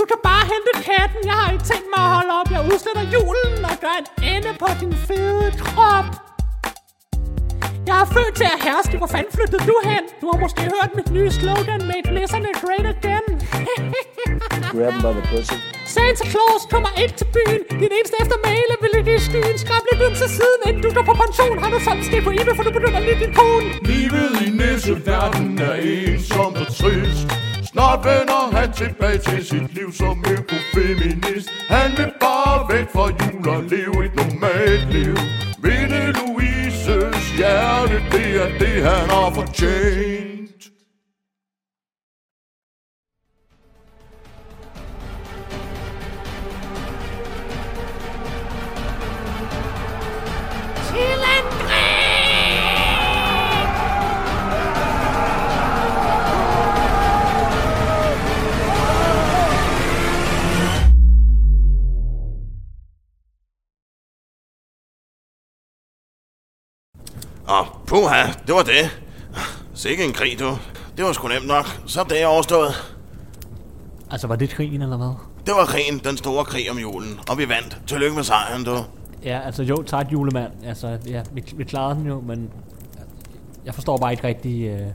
Du 0.00 0.04
kan 0.10 0.20
bare 0.30 0.44
hente 0.52 0.72
katten, 0.88 1.20
jeg 1.30 1.36
har 1.40 1.48
ikke 1.54 1.66
tænkt 1.72 1.88
mig 1.94 2.02
at 2.06 2.10
holde 2.16 2.32
op. 2.40 2.48
Jeg 2.56 2.62
udsletter 2.70 3.04
julen 3.14 3.60
og 3.70 3.76
gør 3.84 3.94
en 4.02 4.08
ende 4.32 4.50
på 4.62 4.68
din 4.80 4.94
fede 5.06 5.48
krop. 5.66 6.08
Jeg 7.88 7.96
er 8.04 8.08
født 8.16 8.34
til 8.40 8.48
at 8.54 8.60
herske. 8.66 8.94
Hvor 9.00 9.10
fanden 9.14 9.32
flyttede 9.36 9.62
du 9.70 9.76
hen? 9.90 10.02
Du 10.20 10.26
har 10.30 10.38
måske 10.44 10.62
hørt 10.74 10.90
mit 10.98 11.08
nye 11.16 11.30
slogan, 11.38 11.80
Make 11.90 12.08
nisserne 12.16 12.50
great 12.62 12.86
again. 12.94 13.26
Grab 14.72 14.92
him 14.94 15.00
by 15.04 15.12
the 15.18 15.24
pussy. 15.30 15.58
Santa 15.94 16.24
Claus 16.32 16.62
kommer 16.74 16.92
ikke 17.02 17.14
til 17.20 17.28
byen. 17.36 17.60
Din 17.82 17.92
eneste 17.98 18.16
eftermæle 18.24 18.74
vil 18.82 18.90
ligge 18.96 19.12
i 19.18 19.20
skyen. 19.28 19.56
Skrab 19.64 19.82
lidt 19.90 20.00
ud 20.06 20.12
til 20.22 20.28
siden, 20.38 20.60
inden 20.68 20.82
du 20.86 20.90
går 20.96 21.04
på 21.10 21.14
pension. 21.24 21.56
Har 21.62 21.70
du 21.74 21.78
sådan 21.88 22.04
ske 22.08 22.18
på 22.26 22.30
eBay, 22.38 22.54
for 22.58 22.64
du 22.68 22.72
begynder 22.78 23.00
lidt 23.08 23.18
din 23.24 23.32
kone. 23.40 23.68
Livet 23.92 24.32
i 24.46 24.48
nisseverdenen 24.60 25.58
er 25.68 25.76
ensomt 25.90 26.56
og 26.62 26.68
trist 26.80 27.28
Snart 27.76 28.04
vender 28.04 28.56
han 28.56 28.72
tilbage 28.72 29.18
til 29.18 29.46
sit 29.46 29.74
liv 29.74 29.92
som 29.92 30.24
økofeminist. 30.30 31.48
Han 31.68 31.90
vil 31.96 32.12
bare 32.20 32.58
væk 32.72 32.86
fra 32.92 33.06
jul 33.20 33.48
og 33.48 33.62
leve 33.62 34.04
et 34.04 34.14
normalt 34.16 34.92
liv. 34.92 35.16
Vinde 35.58 36.12
Louises 36.12 37.30
hjerte, 37.36 38.02
det 38.12 38.42
er 38.42 38.58
det 38.58 38.82
han 38.82 39.08
har 39.10 39.30
fortjent. 39.34 40.35
Puha, 67.96 68.26
det 68.46 68.54
var 68.54 68.62
det. 68.62 69.00
Sikke 69.74 70.04
en 70.04 70.12
krig, 70.12 70.38
du. 70.38 70.58
Det 70.96 71.04
var 71.04 71.12
sgu 71.12 71.28
nemt 71.28 71.46
nok. 71.46 71.66
Så 71.86 72.00
er 72.00 72.04
det 72.04 72.26
overstået. 72.26 72.74
Altså, 74.10 74.26
var 74.26 74.36
det 74.36 74.50
krigen, 74.50 74.82
eller 74.82 74.96
hvad? 74.96 75.14
Det 75.46 75.54
var 75.54 75.64
krigen, 75.64 75.98
den 75.98 76.16
store 76.16 76.44
krig 76.44 76.70
om 76.70 76.78
julen. 76.78 77.20
Og 77.28 77.38
vi 77.38 77.48
vandt. 77.48 77.78
Tillykke 77.86 78.16
med 78.16 78.24
sejren, 78.24 78.64
du. 78.64 78.84
Ja, 79.24 79.40
altså 79.40 79.62
jo, 79.62 79.82
tak 79.82 80.12
julemand. 80.12 80.52
Altså, 80.64 80.98
ja, 81.06 81.22
vi, 81.32 81.44
vi 81.56 81.64
klarede 81.64 81.94
den 81.94 82.06
jo, 82.06 82.20
men 82.20 82.50
jeg 83.64 83.74
forstår 83.74 83.96
bare 83.96 84.12
ikke 84.12 84.24
rigtig... 84.24 84.68
Øh... 84.68 84.86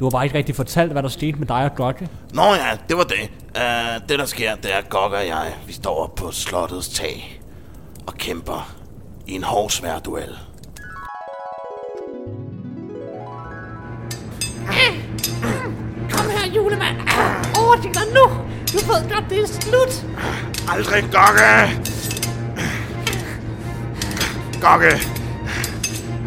Du 0.00 0.04
har 0.04 0.10
bare 0.10 0.24
ikke 0.24 0.38
rigtig 0.38 0.56
fortalt, 0.56 0.92
hvad 0.92 1.02
der 1.02 1.08
skete 1.08 1.38
med 1.38 1.46
dig 1.46 1.64
og 1.64 1.78
Dodge. 1.78 2.08
Nå 2.32 2.42
ja, 2.42 2.76
det 2.88 2.96
var 2.96 3.04
det. 3.04 3.30
Uh, 3.56 4.08
det 4.08 4.18
der 4.18 4.24
sker, 4.26 4.54
det 4.54 4.74
er, 4.74 4.78
at 4.78 4.88
Gok 4.88 5.12
og 5.12 5.26
jeg, 5.26 5.54
vi 5.66 5.72
står 5.72 6.02
oppe 6.02 6.22
på 6.22 6.30
slottets 6.30 6.88
tag 6.88 7.40
og 8.06 8.14
kæmper 8.14 8.74
i 9.26 9.32
en 9.32 9.44
hård 9.44 9.70
svær 9.70 9.98
duel. 9.98 10.38
Dig 17.74 18.02
nu. 18.14 18.30
Du 18.72 18.78
ved 18.86 19.10
godt, 19.10 19.24
det 19.30 19.38
er 19.42 19.46
slut. 19.46 20.04
Aldrig, 20.68 21.02
Gokke! 21.02 21.80
Gokke! 24.60 25.00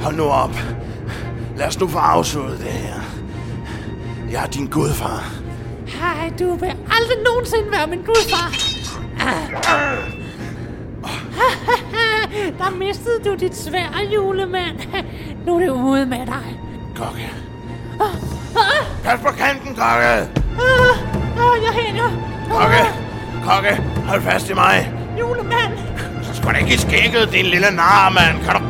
Hold 0.01 0.15
nu 0.15 0.23
op. 0.23 0.55
Lad 1.57 1.67
os 1.67 1.79
nu 1.79 1.87
få 1.87 1.97
afsluttet 1.97 2.59
det 2.59 2.67
her. 2.67 2.99
Jeg 4.31 4.43
er 4.43 4.47
din 4.47 4.67
gudfar. 4.67 5.23
Hej, 5.87 6.31
du 6.39 6.55
vil 6.55 6.67
aldrig 6.67 7.17
nogensinde 7.25 7.71
være 7.71 7.87
min 7.87 8.01
gudfar. 8.05 8.51
Der 12.57 12.69
mistede 12.77 13.19
du 13.25 13.35
dit 13.35 13.57
svære 13.57 14.07
julemand. 14.13 14.77
Nu 15.45 15.55
er 15.55 15.59
det 15.59 15.69
ude 15.69 16.05
med 16.05 16.25
dig. 16.25 16.59
Gokke. 16.95 17.31
Pas 19.03 19.19
på 19.19 19.31
kanten, 19.31 19.75
Gokke! 19.75 20.29
Ah, 21.39 21.45
ah, 21.45 21.63
jeg 21.63 21.83
hænger. 21.83 22.09
Gokke! 22.49 22.83
Gokke, 23.45 23.81
hold 24.07 24.21
fast 24.21 24.49
i 24.49 24.53
mig. 24.53 24.93
Julemand. 25.19 25.77
Så 26.23 26.35
skal 26.35 26.49
du 26.49 26.55
ikke 26.55 26.73
i 26.73 26.77
skægget, 26.77 27.31
din 27.31 27.45
lille 27.45 27.71
nar, 27.71 28.09
mand. 28.09 28.43
Kan 28.45 28.55
du... 28.55 28.61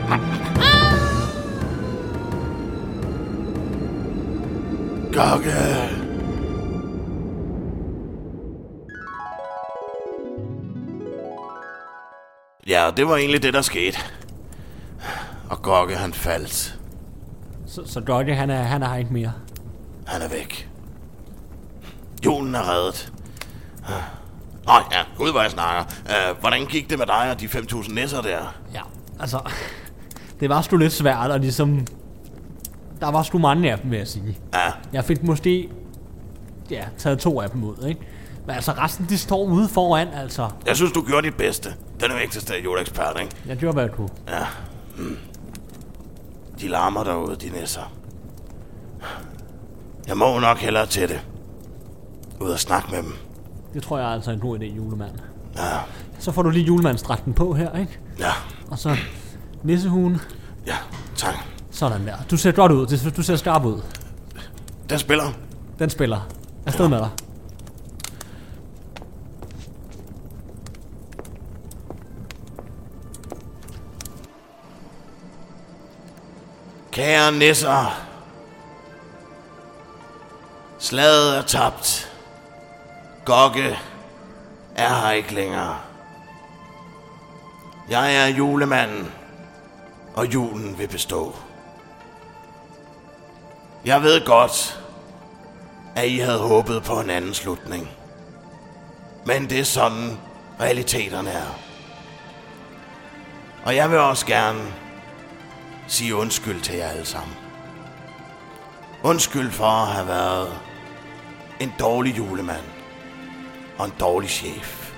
Gokke! 5.14 6.00
Ja, 12.68 12.92
det 12.98 13.08
var 13.08 13.16
egentlig 13.18 13.44
det, 13.44 13.54
der 13.54 13.62
skete. 13.62 13.98
Og 15.50 15.62
Gokke, 15.62 15.96
han 15.96 16.14
faldt. 16.14 16.80
Så, 17.68 17.82
så 17.86 18.00
Dodge, 18.00 18.36
han 18.36 18.50
er, 18.50 18.64
han 18.64 18.84
er 18.84 18.88
her 18.90 18.96
ikke 18.96 19.14
mere. 19.14 19.34
Han 20.08 20.22
er 20.22 20.30
væk. 20.30 20.70
Julen 22.26 22.56
er 22.56 22.72
reddet. 22.72 23.14
Nå 24.68 24.74
ja, 24.92 25.02
gud 25.18 25.32
hvor 25.32 25.42
jeg 25.42 25.52
snakker. 25.52 25.84
Uh, 26.06 26.40
hvordan 26.40 26.66
gik 26.66 26.90
det 26.90 26.98
med 27.00 27.06
dig 27.06 27.32
og 27.32 27.40
de 27.40 27.46
5.000 27.46 27.94
nisser 27.94 28.22
der? 28.22 28.56
Ja, 28.74 28.82
altså... 29.20 29.40
Det 30.40 30.50
var 30.50 30.62
sgu 30.62 30.78
lidt 30.78 30.94
svært, 30.94 31.32
og 31.32 31.40
ligesom... 31.40 31.88
Der 33.00 33.12
var 33.12 33.24
sgu 33.24 33.38
mange 33.38 33.72
af 33.72 33.80
dem, 33.80 33.92
vil 33.92 33.98
jeg 33.98 34.08
sige. 34.08 34.38
Ja, 34.54 34.72
Jeg 34.94 35.06
fik 35.06 35.24
måske... 35.24 35.70
Ja, 36.72 36.84
taget 36.98 37.20
to 37.20 37.42
af 37.42 37.50
dem 37.50 37.64
ud, 37.64 37.86
ikke? 37.88 38.02
Men 38.46 38.56
altså, 38.56 38.72
resten, 38.72 39.06
de 39.10 39.18
står 39.18 39.44
ude 39.44 39.68
foran, 39.70 40.08
altså. 40.08 40.50
jeg 40.66 40.76
synes, 40.76 40.92
du 40.92 41.02
gjorde 41.02 41.28
dit 41.28 41.36
bedste. 41.38 41.74
Den 42.00 42.12
er 42.12 42.20
vigtigste 42.20 42.54
juleekspert, 42.64 43.18
ikke? 43.22 43.36
Jeg 43.46 43.58
gjorde, 43.58 43.74
hvad 43.74 43.84
jeg 43.84 43.92
kunne. 43.92 44.10
Ja. 44.28 44.46
Hmm. 44.98 45.18
De 46.62 46.68
larmer 46.68 47.04
derude, 47.04 47.36
de 47.36 47.60
nisser. 47.60 47.92
Jeg 50.08 50.18
må 50.18 50.40
nok 50.40 50.58
hellere 50.58 50.86
til 50.86 51.10
det. 51.10 51.22
Ud 52.42 52.50
og 52.50 52.60
snakke 52.60 52.88
med 52.92 52.98
dem. 53.04 53.14
Det 53.74 53.84
tror 53.84 53.98
jeg 53.98 54.08
er 54.10 54.14
altså 54.14 54.32
en 54.32 54.40
god 54.40 54.60
idé, 54.60 54.64
julemand. 54.66 55.12
Ja, 55.56 55.78
Så 56.20 56.32
får 56.32 56.42
du 56.42 56.50
lige 56.50 56.66
julemandsdragten 56.66 57.34
på 57.34 57.54
her, 57.54 57.78
ikke? 57.80 58.00
ja, 58.20 58.32
Og 58.72 58.80
så 58.80 58.98
nissehuen. 59.64 60.22
ja, 60.68 60.76
tak. 61.16 61.36
Sådan 61.72 62.08
der. 62.08 62.16
Du 62.32 62.38
ser 62.38 62.52
godt 62.52 62.72
ud. 62.72 63.12
Du 63.18 63.24
ser 63.24 63.36
skarp 63.36 63.66
ud. 63.66 63.82
Den 64.90 65.00
spiller. 65.00 65.32
Den 65.80 65.90
spiller. 65.90 66.28
Afsted 66.66 66.88
med 66.88 66.98
dig. 67.00 67.10
Kære 76.92 77.32
nisser. 77.32 78.00
Slaget 80.80 81.38
er 81.38 81.42
tabt. 81.42 82.09
Gokke 83.30 83.80
er 84.76 84.94
her 84.94 85.12
ikke 85.12 85.34
længere. 85.34 85.78
Jeg 87.90 88.16
er 88.16 88.28
julemanden, 88.28 89.12
og 90.16 90.34
julen 90.34 90.78
vil 90.78 90.88
bestå. 90.88 91.36
Jeg 93.86 94.02
ved 94.02 94.26
godt, 94.26 94.84
at 95.96 96.08
I 96.08 96.18
havde 96.18 96.40
håbet 96.40 96.84
på 96.84 97.00
en 97.00 97.10
anden 97.10 97.34
slutning. 97.34 97.90
Men 99.26 99.50
det 99.50 99.60
er 99.60 99.64
sådan, 99.64 100.18
realiteterne 100.60 101.30
er. 101.30 101.60
Og 103.66 103.76
jeg 103.76 103.92
vil 103.92 104.00
også 104.00 104.26
gerne 104.26 104.74
sige 105.88 106.16
undskyld 106.16 106.62
til 106.62 106.76
jer 106.76 106.88
alle 106.88 107.06
sammen. 107.06 107.38
Undskyld 109.04 109.52
for 109.52 109.66
at 109.66 109.88
have 109.88 110.08
været 110.08 110.60
en 111.60 111.74
dårlig 111.80 112.18
julemand 112.18 112.79
og 113.80 113.86
en 113.86 113.94
dårlig 114.00 114.30
chef. 114.30 114.92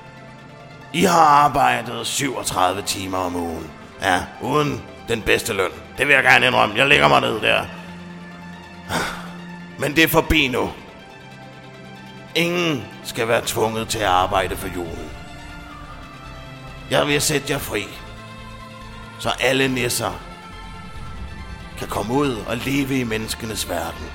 I 0.93 1.03
har 1.03 1.19
arbejdet 1.25 2.07
37 2.07 2.81
timer 2.81 3.17
om 3.17 3.35
ugen. 3.35 3.71
Ja, 4.01 4.23
uden 4.41 4.81
den 5.07 5.21
bedste 5.21 5.53
løn. 5.53 5.71
Det 5.97 6.07
vil 6.07 6.13
jeg 6.13 6.23
gerne 6.23 6.47
indrømme. 6.47 6.75
Jeg 6.75 6.88
lægger 6.88 7.07
mig 7.07 7.21
ned 7.21 7.41
der. 7.41 7.65
Men 9.79 9.95
det 9.95 10.03
er 10.03 10.07
forbi 10.07 10.47
nu. 10.47 10.69
Ingen 12.35 12.83
skal 13.03 13.27
være 13.27 13.41
tvunget 13.45 13.88
til 13.88 14.00
at 14.00 14.05
arbejde 14.05 14.57
for 14.57 14.67
julen. 14.75 15.11
Jeg 16.89 17.07
vil 17.07 17.21
sætte 17.21 17.51
jer 17.53 17.59
fri, 17.59 17.88
så 19.19 19.29
alle 19.39 19.67
nisser 19.67 20.11
kan 21.77 21.88
komme 21.88 22.13
ud 22.13 22.35
og 22.47 22.57
leve 22.57 23.00
i 23.00 23.03
menneskenes 23.03 23.69
verden 23.69 24.11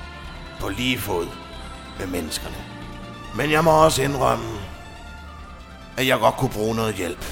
på 0.59 0.69
lige 0.69 0.99
fod 0.99 1.27
med 1.99 2.07
menneskerne. 2.07 2.55
Men 3.35 3.51
jeg 3.51 3.63
må 3.63 3.83
også 3.83 4.01
indrømme, 4.03 4.56
at 5.97 6.07
jeg 6.07 6.19
godt 6.19 6.35
kunne 6.35 6.51
bruge 6.51 6.75
noget 6.75 6.95
hjælp. 6.95 7.25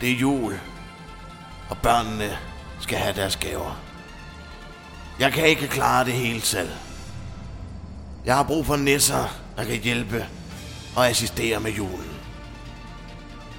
Det 0.00 0.10
er 0.10 0.16
jul, 0.16 0.60
og 1.70 1.78
børnene 1.78 2.38
skal 2.80 2.98
have 2.98 3.16
deres 3.16 3.36
gaver. 3.36 3.80
Jeg 5.18 5.32
kan 5.32 5.46
ikke 5.46 5.68
klare 5.68 6.04
det 6.04 6.12
hele 6.12 6.40
selv. 6.40 6.70
Jeg 8.24 8.36
har 8.36 8.42
brug 8.42 8.66
for 8.66 8.76
nisser, 8.76 9.24
der 9.56 9.64
kan 9.64 9.80
hjælpe 9.80 10.26
og 10.96 11.08
assistere 11.08 11.60
med 11.60 11.70
julen. 11.70 12.18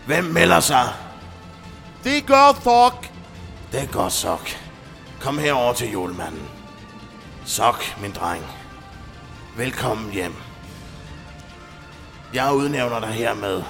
Hvem 0.06 0.24
melder 0.24 0.60
sig? 0.60 0.94
Det 2.04 2.26
gør 2.26 2.52
Thok. 2.62 3.10
Det 3.72 3.92
godt, 3.92 4.14
Sok. 4.14 4.50
Kom 5.20 5.38
herover 5.38 5.74
til 5.74 5.92
julemanden. 5.92 6.50
Sok, 7.46 8.00
min 8.02 8.12
dreng. 8.12 8.46
Velkommen 9.58 10.12
hjem. 10.12 10.49
Jeg 12.34 12.54
udnævner 12.54 13.00
dig 13.00 13.10
hermed 13.10 13.62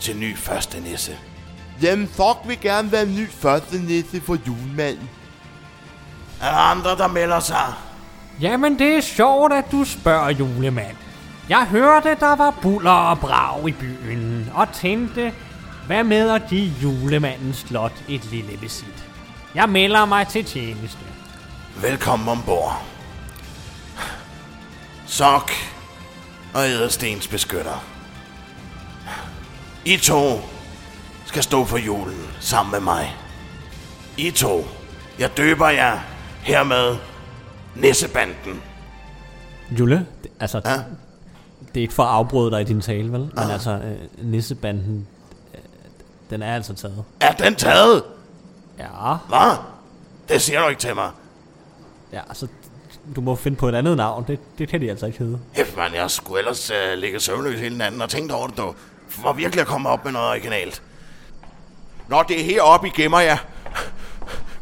til 0.00 0.16
ny 0.16 0.36
første 0.36 0.80
nisse. 0.80 1.18
Jamen, 1.82 2.08
Thok 2.08 2.38
vil 2.46 2.60
gerne 2.60 2.92
være 2.92 3.06
ny 3.06 3.30
første 3.30 3.78
nisse 3.78 4.20
for 4.20 4.38
julemanden. 4.46 5.10
Er 6.40 6.50
der 6.50 6.58
andre, 6.58 6.90
der 6.90 7.08
melder 7.08 7.40
sig? 7.40 7.72
Jamen, 8.40 8.78
det 8.78 8.96
er 8.96 9.00
sjovt, 9.00 9.52
at 9.52 9.64
du 9.72 9.84
spørger, 9.84 10.30
julemand. 10.30 10.96
Jeg 11.48 11.66
hørte, 11.66 12.16
der 12.20 12.36
var 12.36 12.50
buller 12.62 12.90
og 12.90 13.18
brag 13.18 13.68
i 13.68 13.72
byen, 13.72 14.50
og 14.54 14.72
tænkte, 14.72 15.32
hvad 15.86 16.04
med 16.04 16.30
at 16.30 16.42
give 16.48 16.72
julemandens 16.82 17.56
slot 17.56 17.92
et 18.08 18.24
lille 18.24 18.58
visit? 18.60 19.08
Jeg 19.54 19.68
melder 19.68 20.04
mig 20.04 20.28
til 20.28 20.44
tjeneste. 20.44 20.98
Velkommen 21.76 22.28
ombord. 22.28 22.82
Sok 25.06 25.50
og 26.56 26.68
Æderstens 26.68 27.28
beskytter. 27.28 27.84
I 29.84 29.96
to 29.96 30.40
skal 31.24 31.42
stå 31.42 31.64
for 31.64 31.78
julen 31.78 32.26
sammen 32.40 32.70
med 32.72 32.80
mig. 32.80 33.16
I 34.16 34.30
to. 34.30 34.64
Jeg 35.18 35.36
døber 35.36 35.68
jer 35.68 35.98
hermed 36.42 36.96
Nissebanden. 37.74 38.62
Jule, 39.70 40.06
det, 40.22 40.30
altså, 40.40 40.60
Ja? 40.64 40.72
det 41.74 41.76
er 41.76 41.82
ikke 41.82 41.94
for 41.94 42.02
at 42.02 42.08
afbryde 42.14 42.50
dig 42.50 42.60
i 42.60 42.64
din 42.64 42.80
tale, 42.80 43.12
vel? 43.12 43.20
Men 43.20 43.50
altså, 43.50 43.70
øh, 43.70 43.98
nissebanden, 44.30 45.06
øh, 45.54 45.60
den 46.30 46.42
er 46.42 46.54
altså 46.54 46.74
taget. 46.74 47.04
Er 47.20 47.32
den 47.32 47.54
taget? 47.54 48.02
Ja, 48.78 49.14
Hvad? 49.28 49.56
Det 50.28 50.42
siger 50.42 50.62
du 50.62 50.68
ikke 50.68 50.80
til 50.80 50.94
mig. 50.94 51.10
ja, 52.12 52.20
altså, 52.28 52.46
du 53.16 53.20
må 53.20 53.34
finde 53.34 53.56
på 53.56 53.68
et 53.68 53.74
andet 53.74 53.96
navn. 53.96 54.24
Det, 54.28 54.38
det 54.58 54.68
kan 54.68 54.80
de 54.80 54.90
altså 54.90 55.06
ikke 55.06 55.18
hedde. 55.18 55.38
Hæft, 55.52 55.76
man, 55.76 55.94
jeg 55.94 56.10
skulle 56.10 56.38
ellers 56.38 56.70
uh, 56.70 56.98
ligge 56.98 57.20
søvnløs 57.20 57.60
hele 57.60 57.78
natten 57.78 58.02
og 58.02 58.10
tænkte 58.10 58.32
over 58.32 58.46
det, 58.46 58.56
du. 58.56 58.74
For 59.08 59.32
virkelig 59.32 59.60
at 59.60 59.66
komme 59.66 59.88
op 59.88 60.04
med 60.04 60.12
noget 60.12 60.28
originalt. 60.28 60.82
Nå, 62.08 62.22
det 62.28 62.40
er 62.40 62.44
heroppe, 62.44 62.88
I 62.88 62.90
gemmer 62.90 63.20
jer. 63.20 63.36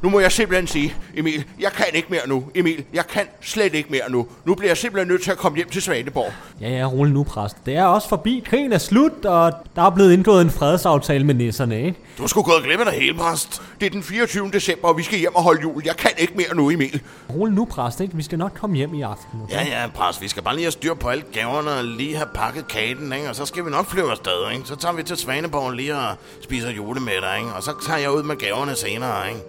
Nu 0.05 0.11
må 0.11 0.21
jeg 0.21 0.33
simpelthen 0.33 0.67
sige, 0.67 0.95
Emil, 1.17 1.45
jeg 1.61 1.73
kan 1.73 1.87
ikke 1.93 2.09
mere 2.11 2.29
nu. 2.29 2.45
Emil, 2.55 2.85
jeg 2.95 3.07
kan 3.07 3.23
slet 3.41 3.75
ikke 3.75 3.89
mere 3.91 4.11
nu. 4.11 4.27
Nu 4.45 4.55
bliver 4.55 4.71
jeg 4.71 4.77
simpelthen 4.77 5.09
nødt 5.09 5.23
til 5.23 5.31
at 5.31 5.37
komme 5.37 5.57
hjem 5.57 5.69
til 5.69 5.83
Svaneborg. 5.83 6.33
Ja, 6.61 6.69
ja, 6.69 6.85
rolig 6.85 7.15
nu, 7.15 7.25
præst. 7.25 7.57
Det 7.67 7.77
er 7.77 7.85
også 7.85 8.09
forbi. 8.09 8.43
Krigen 8.47 8.73
er 8.73 8.79
slut, 8.79 9.25
og 9.25 9.53
der 9.77 9.83
er 9.83 9.91
blevet 9.91 10.13
indgået 10.13 10.43
en 10.43 10.51
fredsaftale 10.51 11.25
med 11.25 11.35
nisserne, 11.35 11.87
ikke? 11.87 11.99
Du 12.19 12.27
skulle 12.27 12.45
gået 12.45 12.65
glip 12.65 12.81
af 12.81 12.87
det 12.87 12.95
hele, 12.95 13.15
præst. 13.15 13.63
Det 13.81 13.87
er 13.87 13.91
den 13.91 14.03
24. 14.03 14.51
december, 14.51 14.89
og 14.89 14.99
vi 14.99 15.03
skal 15.03 15.19
hjem 15.19 15.35
og 15.35 15.43
holde 15.43 15.63
jul. 15.63 15.83
Jeg 15.85 15.97
kan 15.97 16.11
ikke 16.19 16.33
mere 16.37 16.55
nu, 16.55 16.71
Emil. 16.71 17.01
Rolig 17.35 17.55
nu, 17.55 17.65
præst, 17.65 18.01
ikke? 18.01 18.17
Vi 18.17 18.23
skal 18.23 18.39
nok 18.39 18.53
komme 18.61 18.77
hjem 18.77 18.95
i 18.95 19.03
aften. 19.03 19.41
Okay? 19.43 19.55
Ja, 19.55 19.83
ja, 19.83 19.89
præst. 19.95 20.23
Vi 20.23 20.29
skal 20.29 20.43
bare 20.43 20.55
lige 20.55 20.65
have 20.65 20.73
styr 20.73 20.95
på 20.95 21.09
alle 21.09 21.25
gaverne 21.33 21.71
og 21.71 21.85
lige 21.85 22.17
have 22.17 22.29
pakket 22.35 22.69
kagen, 22.69 23.13
ikke? 23.13 23.29
Og 23.29 23.37
så 23.37 23.47
skal 23.47 23.65
vi 23.65 23.71
nok 23.71 23.87
flyve 23.87 24.11
afsted, 24.11 24.51
ikke? 24.53 24.69
Så 24.69 24.77
tager 24.77 24.93
vi 24.93 25.03
til 25.03 25.17
Svaneborg 25.17 25.73
lige 25.73 25.97
og 25.97 26.15
spiser 26.43 26.71
julemiddag, 26.71 27.39
ikke? 27.39 27.53
Og 27.57 27.63
så 27.63 27.73
tager 27.87 27.99
jeg 27.99 28.11
ud 28.11 28.23
med 28.23 28.37
gaverne 28.37 28.77
senere, 28.77 29.29
ikke? 29.29 29.41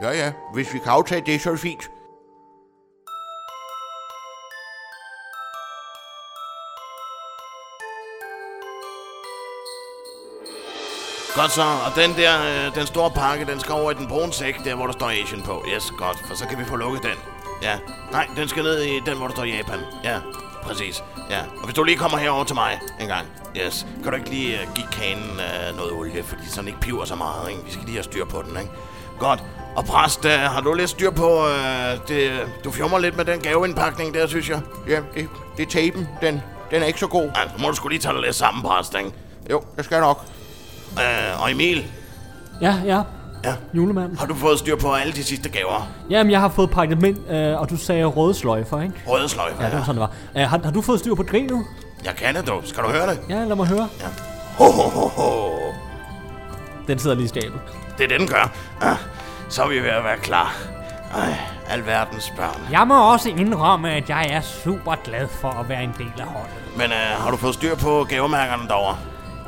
Ja, 0.00 0.10
ja. 0.10 0.32
Hvis 0.54 0.74
vi 0.74 0.78
kan 0.78 0.88
aftage 0.92 1.22
det, 1.26 1.40
så 1.40 1.48
er 1.48 1.52
det 1.52 1.60
fint. 1.60 1.90
Godt 11.34 11.52
så, 11.52 11.62
og 11.62 11.96
den 11.96 12.16
der, 12.16 12.66
øh, 12.66 12.74
den 12.74 12.86
store 12.86 13.10
pakke, 13.10 13.44
den 13.44 13.60
skal 13.60 13.74
over 13.74 13.90
i 13.90 13.94
den 13.94 14.08
brune 14.08 14.32
sæk, 14.32 14.64
der 14.64 14.74
hvor 14.74 14.86
der 14.86 14.92
står 14.92 15.10
Asian 15.10 15.42
på. 15.42 15.64
Yes, 15.74 15.90
godt, 15.98 16.18
for 16.26 16.34
så 16.34 16.46
kan 16.46 16.58
vi 16.58 16.64
få 16.64 16.76
lukket 16.76 17.02
den. 17.02 17.18
Ja, 17.62 17.78
nej, 18.10 18.26
den 18.36 18.48
skal 18.48 18.62
ned 18.62 18.82
i 18.82 19.00
den, 19.00 19.16
hvor 19.16 19.26
der 19.26 19.34
står 19.34 19.44
Japan. 19.44 19.80
Ja, 20.04 20.20
præcis. 20.62 21.04
Ja, 21.30 21.40
og 21.58 21.64
hvis 21.64 21.74
du 21.74 21.84
lige 21.84 21.98
kommer 21.98 22.18
herover 22.18 22.44
til 22.44 22.54
mig 22.54 22.80
en 23.00 23.08
gang, 23.08 23.26
yes, 23.56 23.86
kan 24.02 24.12
du 24.12 24.18
ikke 24.18 24.30
lige 24.30 24.60
øh, 24.60 24.74
give 24.74 24.86
kanen 24.92 25.30
øh, 25.40 25.76
noget 25.76 25.92
olie, 25.92 26.22
fordi 26.22 26.46
sådan 26.48 26.68
ikke 26.68 26.80
piver 26.80 27.04
så 27.04 27.14
meget, 27.14 27.50
ikke? 27.50 27.64
Vi 27.64 27.70
skal 27.70 27.84
lige 27.84 27.96
have 27.96 28.04
styr 28.04 28.24
på 28.24 28.42
den, 28.42 28.56
ikke? 28.56 28.72
Godt. 29.22 29.42
Og 29.76 29.84
præst, 29.84 30.24
uh, 30.24 30.30
har 30.30 30.60
du 30.60 30.74
lidt 30.74 30.90
styr 30.90 31.10
på, 31.10 31.38
uh, 31.38 32.08
det, 32.08 32.30
du 32.64 32.70
fjummer 32.70 32.98
lidt 32.98 33.16
med 33.16 33.24
den 33.24 33.40
gaveindpakning 33.40 34.14
der, 34.14 34.26
synes 34.26 34.48
jeg? 34.48 34.60
Ja, 34.88 34.96
det, 35.14 35.28
det 35.56 35.66
er 35.66 35.70
tapen. 35.70 36.08
Den, 36.22 36.42
den 36.70 36.82
er 36.82 36.86
ikke 36.86 37.00
så 37.00 37.06
god. 37.06 37.22
Ja, 37.24 37.42
så 37.56 37.62
må 37.62 37.68
du 37.68 37.74
skulle 37.74 37.92
lige 37.94 38.02
tage 38.02 38.14
dig 38.14 38.22
lidt 38.22 38.34
sammen, 38.34 38.62
præst, 38.62 38.94
ikke? 38.98 39.10
Jo, 39.50 39.62
jeg 39.76 39.84
skal 39.84 40.00
nok. 40.00 40.24
Uh, 40.92 41.42
og 41.42 41.50
Emil, 41.50 41.84
Ja, 42.60 42.74
ja. 42.86 43.02
Ja. 43.44 43.54
Julemand. 43.74 44.16
har 44.18 44.26
du 44.26 44.34
fået 44.34 44.58
styr 44.58 44.76
på 44.76 44.92
alle 44.92 45.12
de 45.12 45.24
sidste 45.24 45.48
gaver? 45.48 45.88
Jamen, 46.10 46.30
jeg 46.30 46.40
har 46.40 46.48
fået 46.48 46.70
pakket 46.70 46.96
dem 46.96 47.04
ind, 47.04 47.30
øh, 47.30 47.60
og 47.60 47.70
du 47.70 47.76
sagde 47.76 48.04
røde 48.04 48.34
sløjfer, 48.34 48.80
ikke? 48.82 48.94
Røde 49.06 49.28
sløjfer, 49.28 49.64
Ja, 49.64 49.70
det 49.70 49.78
var 49.78 49.84
sådan, 49.84 50.00
det 50.00 50.08
var. 50.34 50.40
Øh, 50.42 50.48
har, 50.50 50.60
har 50.64 50.70
du 50.70 50.82
fået 50.82 50.98
styr 51.00 51.14
på 51.14 51.22
grinet? 51.22 51.64
Jeg 52.04 52.14
kan 52.16 52.34
det, 52.34 52.46
du. 52.48 52.60
Skal 52.64 52.82
du 52.84 52.88
høre 52.88 53.06
det? 53.10 53.20
Ja, 53.28 53.44
lad 53.44 53.56
mig 53.56 53.66
høre. 53.66 53.88
Ho, 54.58 54.64
ho, 54.64 54.82
ho, 54.88 55.08
ho. 55.08 55.58
Den 56.86 56.98
sidder 56.98 57.16
lige 57.16 57.24
i 57.24 57.28
skabet. 57.28 57.60
Det 57.98 58.04
er 58.04 58.08
det, 58.08 58.20
den 58.20 58.28
gør. 58.28 58.52
Ah, 58.80 58.96
så 59.48 59.62
er 59.62 59.68
vi 59.68 59.78
ved 59.78 59.88
at 59.88 60.04
være 60.04 60.16
klar. 60.16 60.54
Ej, 61.16 61.34
alverdens 61.68 62.32
børn. 62.36 62.60
Jeg 62.70 62.86
må 62.86 63.12
også 63.12 63.28
indrømme, 63.28 63.90
at 63.90 64.08
jeg 64.08 64.26
er 64.30 64.40
super 64.40 64.94
glad 65.04 65.28
for 65.28 65.48
at 65.48 65.68
være 65.68 65.82
en 65.84 65.94
del 65.98 66.12
af 66.18 66.26
holdet. 66.26 66.54
Men 66.76 66.90
uh, 66.90 67.22
har 67.22 67.30
du 67.30 67.36
fået 67.36 67.54
styr 67.54 67.76
på 67.76 68.06
gavemærkerne 68.08 68.68
derovre? 68.68 68.96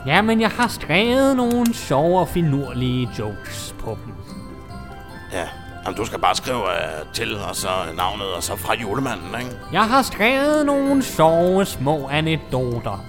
Jamen, 0.07 0.40
jeg 0.40 0.50
har 0.50 0.68
skrevet 0.68 1.37
nogle 1.37 1.74
sjove 1.74 2.20
og 2.20 2.28
finurlige 2.28 3.11
jokes 3.18 3.74
på 3.78 3.98
dem. 4.04 4.14
Ja. 5.33 5.48
Jamen, 5.85 5.96
du 5.96 6.04
skal 6.04 6.18
bare 6.18 6.35
skrive 6.35 6.59
uh, 6.62 7.12
til, 7.12 7.38
og 7.48 7.57
så 7.57 7.68
navnet, 7.96 8.26
og 8.37 8.42
så 8.42 8.57
fra 8.57 8.74
julemanden, 8.74 9.40
ikke? 9.40 9.57
Jeg 9.72 9.85
har 9.85 10.02
skrevet 10.02 10.66
nogle 10.66 11.02
sjove 11.02 11.64
små 11.64 12.09
anekdoter. 12.09 13.04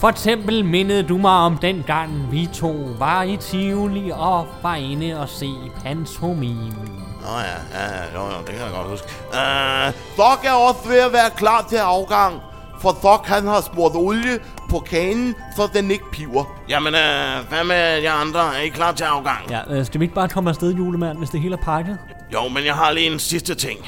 For 0.00 0.08
eksempel 0.08 0.64
mindede 0.64 1.02
du 1.02 1.16
mig 1.16 1.32
om 1.32 1.58
den 1.58 1.84
gang, 1.86 2.32
vi 2.32 2.48
to 2.54 2.74
var 2.98 3.22
i 3.22 3.36
Tivoli 3.36 4.10
og 4.14 4.46
var 4.62 4.74
inde 4.74 5.20
og 5.20 5.28
se 5.28 5.50
pantomimen. 5.82 6.74
Nå 7.22 7.28
ja, 7.28 7.78
ja, 7.80 7.84
ja, 7.96 8.02
jo, 8.14 8.26
jo, 8.26 8.38
det 8.46 8.54
kan 8.54 8.64
jeg 8.64 8.72
godt 8.76 8.88
huske. 8.88 9.06
Uh, 9.28 9.94
Thok 10.18 10.44
er 10.44 10.52
også 10.52 10.88
ved 10.88 10.98
at 10.98 11.12
være 11.12 11.30
klar 11.36 11.66
til 11.68 11.76
afgang. 11.76 12.40
For 12.80 12.96
Thok, 13.02 13.26
han 13.26 13.46
har 13.46 13.60
smurt 13.60 13.92
olie 13.94 14.38
på 14.70 14.78
kanen, 14.78 15.34
så 15.56 15.68
den 15.74 15.90
ikke 15.90 16.04
piver. 16.12 16.44
jamen, 16.68 16.94
uh, 16.94 17.48
hvad 17.48 17.64
med 17.64 18.02
jer 18.02 18.12
andre? 18.12 18.40
Er 18.40 18.60
I 18.60 18.68
klar 18.68 18.92
til 18.92 19.04
afgang? 19.04 19.50
Ja, 19.50 19.60
øh, 19.70 19.86
skal 19.86 20.00
vi 20.00 20.04
ikke 20.04 20.14
bare 20.14 20.28
komme 20.28 20.50
afsted, 20.50 20.74
julemand, 20.74 21.18
hvis 21.18 21.30
det 21.30 21.40
hele 21.40 21.54
er 21.54 21.62
pakket? 21.62 21.98
Jo, 22.32 22.48
men 22.48 22.64
jeg 22.64 22.74
har 22.74 22.92
lige 22.92 23.12
en 23.12 23.18
sidste 23.18 23.54
ting. 23.54 23.78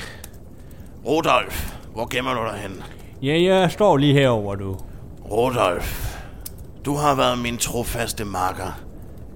Rudolf, 1.06 1.72
hvor 1.94 2.06
gemmer 2.10 2.34
du 2.34 2.40
dig 2.40 2.58
hen? 2.62 2.82
Ja, 3.22 3.42
jeg 3.42 3.70
står 3.70 3.96
lige 3.96 4.12
herover 4.14 4.54
du. 4.54 4.76
Rudolf, 5.32 6.16
du 6.84 6.94
har 6.94 7.14
været 7.14 7.38
min 7.38 7.56
trofaste 7.58 8.24
makker. 8.24 8.80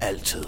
Altid. 0.01 0.45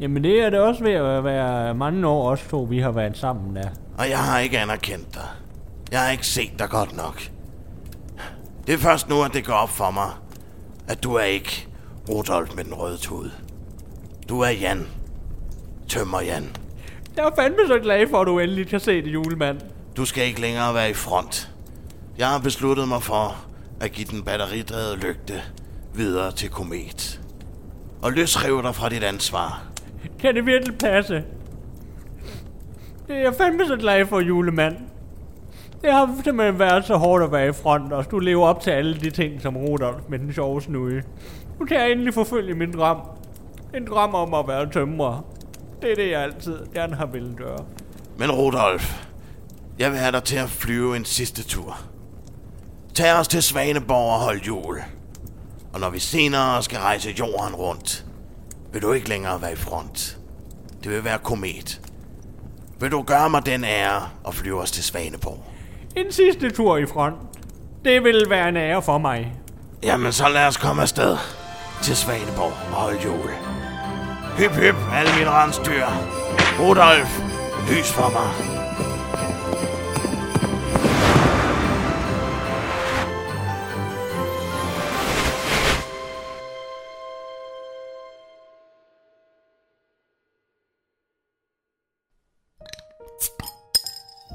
Jamen, 0.00 0.24
det 0.24 0.40
er 0.40 0.50
det 0.50 0.60
også 0.60 0.84
ved 0.84 0.92
at 0.92 1.24
være 1.24 1.74
mange 1.74 2.06
år, 2.08 2.30
os 2.30 2.40
to, 2.50 2.62
vi 2.62 2.78
har 2.78 2.90
været 2.90 3.16
sammen 3.16 3.56
der. 3.56 3.68
Og 3.98 4.08
jeg 4.10 4.18
har 4.18 4.38
ikke 4.38 4.58
anerkendt 4.58 5.14
dig. 5.14 5.28
Jeg 5.92 6.00
har 6.00 6.10
ikke 6.10 6.26
set 6.26 6.58
dig 6.58 6.68
godt 6.68 6.96
nok. 6.96 7.22
Det 8.66 8.74
er 8.74 8.78
først 8.78 9.08
nu, 9.08 9.22
at 9.22 9.32
det 9.32 9.46
går 9.46 9.52
op 9.52 9.70
for 9.70 9.90
mig, 9.90 10.10
at 10.88 11.02
du 11.02 11.14
er 11.14 11.24
ikke 11.24 11.68
Rudolf 12.08 12.54
med 12.56 12.64
den 12.64 12.74
røde 12.74 12.96
tud. 12.96 13.30
Du 14.28 14.40
er 14.40 14.50
Jan. 14.50 14.86
Tømmer 15.88 16.20
Jan. 16.20 16.56
Jeg 17.16 17.24
er 17.24 17.30
fandme 17.38 17.66
så 17.66 17.78
glad 17.78 18.08
for, 18.10 18.20
at 18.20 18.26
du 18.26 18.38
endelig 18.38 18.68
kan 18.68 18.80
se 18.80 19.02
det, 19.02 19.12
julemand. 19.12 19.60
Du 19.96 20.04
skal 20.04 20.24
ikke 20.24 20.40
længere 20.40 20.74
være 20.74 20.90
i 20.90 20.94
front. 20.94 21.50
Jeg 22.18 22.28
har 22.28 22.38
besluttet 22.38 22.88
mig 22.88 23.02
for 23.02 23.51
at 23.82 23.92
give 23.92 24.06
den 24.10 24.22
batteridrevede 24.22 24.96
lygte 24.96 25.42
videre 25.94 26.32
til 26.32 26.50
Komet. 26.50 27.20
Og 28.02 28.12
løsrive 28.12 28.62
dig 28.62 28.74
fra 28.74 28.88
dit 28.88 29.02
ansvar. 29.02 29.62
Kan 30.20 30.34
det 30.34 30.46
virkelig 30.46 30.78
passe? 30.78 31.24
Det 33.06 33.16
er 33.16 33.20
jeg 33.20 33.34
fandme 33.38 33.66
så 33.66 33.76
glad 33.76 34.06
for, 34.06 34.20
julemand. 34.20 34.76
Det 35.82 35.92
har 35.92 36.20
simpelthen 36.24 36.58
været 36.58 36.84
så 36.84 36.96
hårdt 36.96 37.24
at 37.24 37.32
være 37.32 37.48
i 37.48 37.52
front, 37.52 37.92
og 37.92 38.10
du 38.10 38.18
lever 38.18 38.46
op 38.46 38.60
til 38.60 38.70
alle 38.70 39.00
de 39.00 39.10
ting, 39.10 39.42
som 39.42 39.56
Rudolf 39.56 40.02
med 40.08 40.18
den 40.18 40.32
sjove 40.32 40.62
snude. 40.62 41.02
Nu 41.60 41.66
kan 41.66 41.76
jeg 41.76 41.92
endelig 41.92 42.14
forfølge 42.14 42.54
min 42.54 42.72
drøm. 42.72 42.98
En 43.74 43.86
drøm 43.86 44.14
om 44.14 44.34
at 44.34 44.48
være 44.48 44.70
tømrer. 44.70 45.26
Det 45.82 45.92
er 45.92 45.94
det, 45.94 46.10
jeg 46.10 46.22
altid 46.22 46.58
gerne 46.74 46.96
har 46.96 47.06
ville 47.06 47.34
gøre. 47.34 47.64
Men 48.18 48.30
Rudolf, 48.30 49.06
jeg 49.78 49.90
vil 49.90 49.98
have 49.98 50.12
dig 50.12 50.22
til 50.22 50.36
at 50.36 50.48
flyve 50.48 50.96
en 50.96 51.04
sidste 51.04 51.44
tur. 51.44 51.91
Tag 52.94 53.12
os 53.12 53.28
til 53.28 53.42
Svaneborg 53.42 54.12
og 54.12 54.20
hold 54.20 54.40
jul. 54.40 54.82
Og 55.72 55.80
når 55.80 55.90
vi 55.90 55.98
senere 55.98 56.62
skal 56.62 56.78
rejse 56.78 57.10
jorden 57.10 57.54
rundt, 57.54 58.04
vil 58.72 58.82
du 58.82 58.92
ikke 58.92 59.08
længere 59.08 59.42
være 59.42 59.52
i 59.52 59.56
front. 59.56 60.18
Det 60.84 60.92
vil 60.92 61.04
være 61.04 61.18
komet. 61.18 61.80
Vil 62.80 62.90
du 62.90 63.02
gøre 63.02 63.30
mig 63.30 63.46
den 63.46 63.64
ære 63.64 64.08
og 64.24 64.34
flyve 64.34 64.60
os 64.60 64.70
til 64.70 64.84
Svaneborg? 64.84 65.44
En 65.96 66.12
sidste 66.12 66.50
tur 66.50 66.76
i 66.76 66.86
front. 66.86 67.14
Det 67.84 68.04
vil 68.04 68.26
være 68.28 68.48
en 68.48 68.56
ære 68.56 68.82
for 68.82 68.98
mig. 68.98 69.32
Jamen, 69.82 70.12
så 70.12 70.28
lad 70.28 70.46
os 70.46 70.56
komme 70.56 70.82
afsted 70.82 71.16
til 71.82 71.96
Svaneborg 71.96 72.52
og 72.70 72.76
holde 72.76 72.98
jul. 73.04 73.30
Hyp, 74.38 74.50
hyp, 74.50 74.76
alle 74.94 75.10
mine 75.18 75.30
rensdyr. 75.30 75.86
Rudolf, 76.60 77.20
lys 77.70 77.92
for 77.92 78.10
mig. 78.10 78.51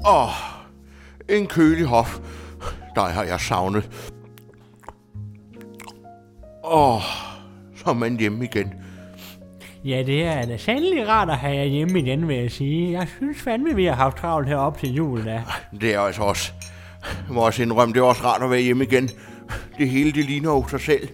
Åh, 0.08 0.24
oh, 0.24 0.30
en 1.28 1.46
kølig 1.46 1.86
hof. 1.86 2.18
Dig 2.94 3.04
har 3.04 3.24
jeg 3.24 3.40
savnet. 3.40 3.90
Åh, 6.64 6.96
oh, 6.96 7.02
så 7.76 7.90
er 7.90 7.94
man 7.94 8.18
hjemme 8.18 8.44
igen. 8.44 8.74
Ja, 9.84 10.02
det 10.06 10.24
er 10.24 10.46
da 10.46 10.56
sandelig 10.56 11.08
rart 11.08 11.30
at 11.30 11.36
have 11.36 11.56
jer 11.56 11.64
hjemme 11.64 11.98
igen, 11.98 12.28
vil 12.28 12.36
jeg 12.36 12.50
sige. 12.50 12.98
Jeg 12.98 13.08
synes 13.16 13.42
fandme, 13.42 13.74
vi 13.74 13.84
har 13.84 13.94
haft 13.94 14.16
travlt 14.16 14.48
heroppe 14.48 14.80
til 14.80 14.94
jul, 14.94 15.26
da. 15.26 15.42
Det 15.80 15.94
er 15.94 16.00
altså 16.00 16.22
også. 16.22 16.52
Jeg 17.02 17.34
må 17.34 17.46
også 17.46 17.62
indrømme, 17.62 17.94
det 17.94 18.00
er 18.00 18.04
også 18.04 18.24
rart 18.24 18.42
at 18.42 18.50
være 18.50 18.60
hjemme 18.60 18.84
igen. 18.84 19.08
Det 19.78 19.88
hele, 19.88 20.12
det 20.12 20.24
ligner 20.24 20.50
jo 20.50 20.68
sig 20.68 20.80
selv. 20.80 21.08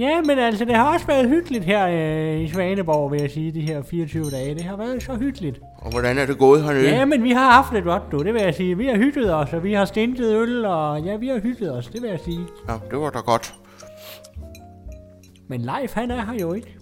Ja, 0.00 0.20
men 0.20 0.38
altså, 0.38 0.64
det 0.64 0.76
har 0.76 0.92
også 0.92 1.06
været 1.06 1.28
hyggeligt 1.28 1.64
her 1.64 1.86
øh, 1.86 2.40
i 2.40 2.48
Svaneborg, 2.48 3.12
vil 3.12 3.20
jeg 3.20 3.30
sige, 3.30 3.52
de 3.52 3.60
her 3.60 3.82
24 3.82 4.30
dage. 4.30 4.54
Det 4.54 4.62
har 4.64 4.76
været 4.76 5.02
så 5.02 5.14
hyggeligt. 5.14 5.60
Og 5.78 5.90
hvordan 5.90 6.18
er 6.18 6.26
det 6.26 6.38
gået 6.38 6.62
hernede? 6.62 6.88
Ja, 6.88 7.04
men 7.04 7.22
vi 7.22 7.30
har 7.30 7.50
haft 7.50 7.72
det 7.72 7.84
godt, 7.84 8.02
du, 8.12 8.22
det 8.22 8.34
vil 8.34 8.42
jeg 8.42 8.54
sige. 8.54 8.76
Vi 8.76 8.86
har 8.86 8.96
hygget 8.96 9.34
os, 9.34 9.52
og 9.52 9.64
vi 9.64 9.72
har 9.72 9.84
stintet 9.84 10.36
øl, 10.36 10.64
og 10.64 11.00
ja, 11.00 11.16
vi 11.16 11.28
har 11.28 11.40
hygget 11.40 11.76
os, 11.76 11.86
det 11.86 12.02
vil 12.02 12.10
jeg 12.10 12.20
sige. 12.24 12.40
ja 12.68 12.74
det 12.90 12.98
var 12.98 13.10
da 13.10 13.18
godt. 13.18 13.54
Men 15.48 15.60
Leif, 15.60 15.94
han 15.94 16.10
er 16.10 16.24
her 16.24 16.34
jo 16.40 16.52
ikke. 16.52 16.76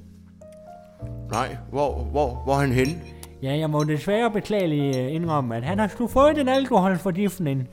Nej, 1.31 1.57
hvor, 1.71 1.95
hvor, 1.95 2.43
hvor 2.45 2.55
er 2.55 2.59
han 2.61 2.73
henne? 2.73 2.93
Ja, 3.43 3.57
jeg 3.57 3.71
må 3.71 3.85
desværre 3.85 4.31
beklageligt 4.31 4.97
øh, 4.97 5.15
indrømme, 5.15 5.57
at 5.57 5.65
han 5.65 5.79
har 5.79 5.89
sgu 5.89 6.07
fået 6.07 6.39
en 6.41 6.49
alkoholforgiftning. 6.49 7.69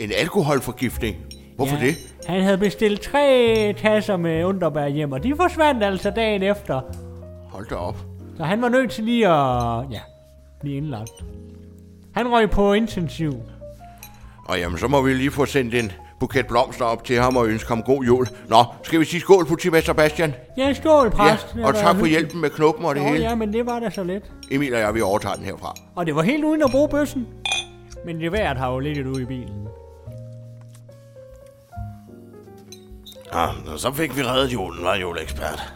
En 0.00 0.10
alkoholforgiftning? 0.20 1.16
Hvorfor 1.62 1.84
ja, 1.84 1.86
det? 1.86 1.96
Han 2.26 2.42
havde 2.42 2.58
bestilt 2.58 3.00
tre 3.00 3.74
tasser 3.78 4.16
med 4.16 4.44
underbær 4.44 4.86
hjem, 4.88 5.12
og 5.12 5.22
de 5.22 5.34
forsvandt 5.36 5.84
altså 5.84 6.10
dagen 6.10 6.42
efter. 6.42 6.80
Hold 7.50 7.66
da 7.68 7.74
op. 7.74 7.96
Så 8.36 8.44
han 8.44 8.62
var 8.62 8.68
nødt 8.68 8.90
til 8.90 9.04
lige 9.04 9.28
at, 9.28 9.84
ja, 9.90 10.00
blive 10.60 10.76
indlagt. 10.76 11.12
Han 12.14 12.32
røg 12.32 12.50
på 12.50 12.72
intensiv. 12.72 13.34
Og 14.44 14.58
jamen, 14.58 14.78
så 14.78 14.88
må 14.88 15.02
vi 15.02 15.14
lige 15.14 15.30
få 15.30 15.46
sendt 15.46 15.74
en 15.74 15.92
buket 16.20 16.46
blomster 16.46 16.84
op 16.84 17.04
til 17.04 17.20
ham 17.20 17.36
og 17.36 17.48
ønske 17.48 17.68
ham 17.68 17.82
god 17.82 18.04
jul. 18.04 18.26
Nå, 18.48 18.64
skal 18.82 19.00
vi 19.00 19.04
sige 19.04 19.20
skål, 19.20 19.46
politimester 19.46 19.92
Bastian? 19.92 20.34
Ja, 20.58 20.72
skål, 20.72 21.10
præst. 21.10 21.56
Ja, 21.56 21.66
og 21.66 21.74
tak 21.74 21.96
for 21.96 22.06
hjælpen 22.06 22.40
med 22.40 22.50
knuppen 22.50 22.84
og 22.84 22.94
det 22.94 23.02
Nå, 23.02 23.08
hele. 23.08 23.24
ja, 23.24 23.34
men 23.34 23.52
det 23.52 23.66
var 23.66 23.78
da 23.80 23.90
så 23.90 24.04
let. 24.04 24.22
Emil 24.50 24.74
og 24.74 24.80
jeg, 24.80 24.94
vi 24.94 25.00
overtager 25.00 25.34
den 25.34 25.44
herfra. 25.44 25.74
Og 25.94 26.06
det 26.06 26.14
var 26.16 26.22
helt 26.22 26.44
uden 26.44 26.62
at 26.62 26.70
bruge 26.70 26.88
bøssen. 26.88 27.26
Men 28.06 28.20
det 28.20 28.32
værd 28.32 28.56
har 28.56 28.72
jo 28.72 28.78
ligget 28.78 29.06
ude 29.06 29.22
i 29.22 29.24
bilen. 29.24 29.61
Ja, 33.34 33.46
og 33.72 33.78
så 33.78 33.92
fik 33.92 34.16
vi 34.16 34.22
reddet 34.22 34.52
julen, 34.52 34.84
var 34.84 34.94
juleekspert. 34.96 35.72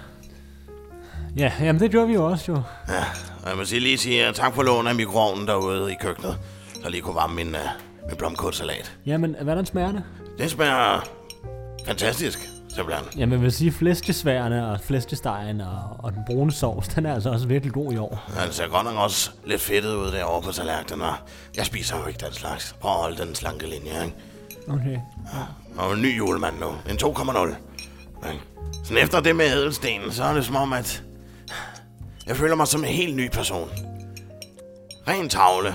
Ja, 1.36 1.52
jamen 1.60 1.80
det 1.80 1.90
gjorde 1.90 2.06
vi 2.06 2.14
jo 2.14 2.24
også 2.26 2.52
jo. 2.52 2.62
Ja, 2.88 3.04
og 3.42 3.48
jeg 3.48 3.56
må 3.56 3.64
sige, 3.64 3.80
lige 3.80 3.98
sige 3.98 4.32
tak 4.32 4.54
for 4.54 4.62
lån 4.62 4.86
af 4.86 4.94
mikroovnen 4.94 5.46
derude 5.46 5.92
i 5.92 5.96
køkkenet, 6.00 6.38
så 6.82 6.88
lige 6.90 7.00
kunne 7.02 7.14
varme 7.14 7.34
min, 7.34 7.54
uh, 7.54 7.60
min 8.08 8.16
blomkålsalat. 8.16 8.92
Jamen, 9.06 9.36
hvordan 9.42 9.66
smager 9.66 9.92
det? 9.92 10.02
Det 10.38 10.50
smager 10.50 11.00
fantastisk, 11.86 12.38
simpelthen. 12.74 13.04
Jamen, 13.20 13.32
jeg 13.32 13.42
vil 13.42 13.52
sige, 13.52 13.72
flæskesværene 13.72 14.70
og 14.70 14.80
flæskestegen 14.80 15.60
og, 15.60 15.96
og 15.98 16.12
den 16.12 16.22
brune 16.26 16.52
sovs, 16.52 16.88
den 16.88 17.06
er 17.06 17.14
altså 17.14 17.30
også 17.30 17.46
virkelig 17.46 17.72
god 17.72 17.92
i 17.92 17.96
år. 17.96 18.24
Han 18.36 18.52
ser 18.52 18.68
godt 18.68 18.84
nok 18.84 18.96
også 18.96 19.30
lidt 19.44 19.60
fedtet 19.60 19.94
ud 19.94 20.12
derovre 20.12 20.42
på 20.42 20.52
tallerkenen, 20.52 21.02
og 21.02 21.14
jeg 21.56 21.66
spiser 21.66 21.96
jo 21.98 22.06
ikke 22.06 22.24
den 22.26 22.32
slags. 22.32 22.76
Prøv 22.80 22.90
at 22.90 22.96
holde 22.98 23.16
den 23.16 23.34
slanke 23.34 23.66
linje, 23.66 24.04
ikke? 24.04 24.16
Okay. 24.68 24.98
Og 25.78 25.92
en 25.92 26.02
ny 26.02 26.18
julemand 26.18 26.54
nu. 26.60 26.66
En 26.66 26.96
2,0. 26.96 27.46
Ikke? 28.28 28.44
Sådan 28.84 29.02
efter 29.02 29.20
det 29.20 29.36
med 29.36 29.46
ædelstenen, 29.46 30.12
så 30.12 30.24
er 30.24 30.34
det 30.34 30.44
som 30.44 30.56
om, 30.56 30.72
at 30.72 31.02
jeg 32.26 32.36
føler 32.36 32.54
mig 32.54 32.66
som 32.66 32.80
en 32.84 32.90
helt 32.90 33.16
ny 33.16 33.30
person. 33.30 33.68
Ren 35.08 35.28
tavle. 35.28 35.74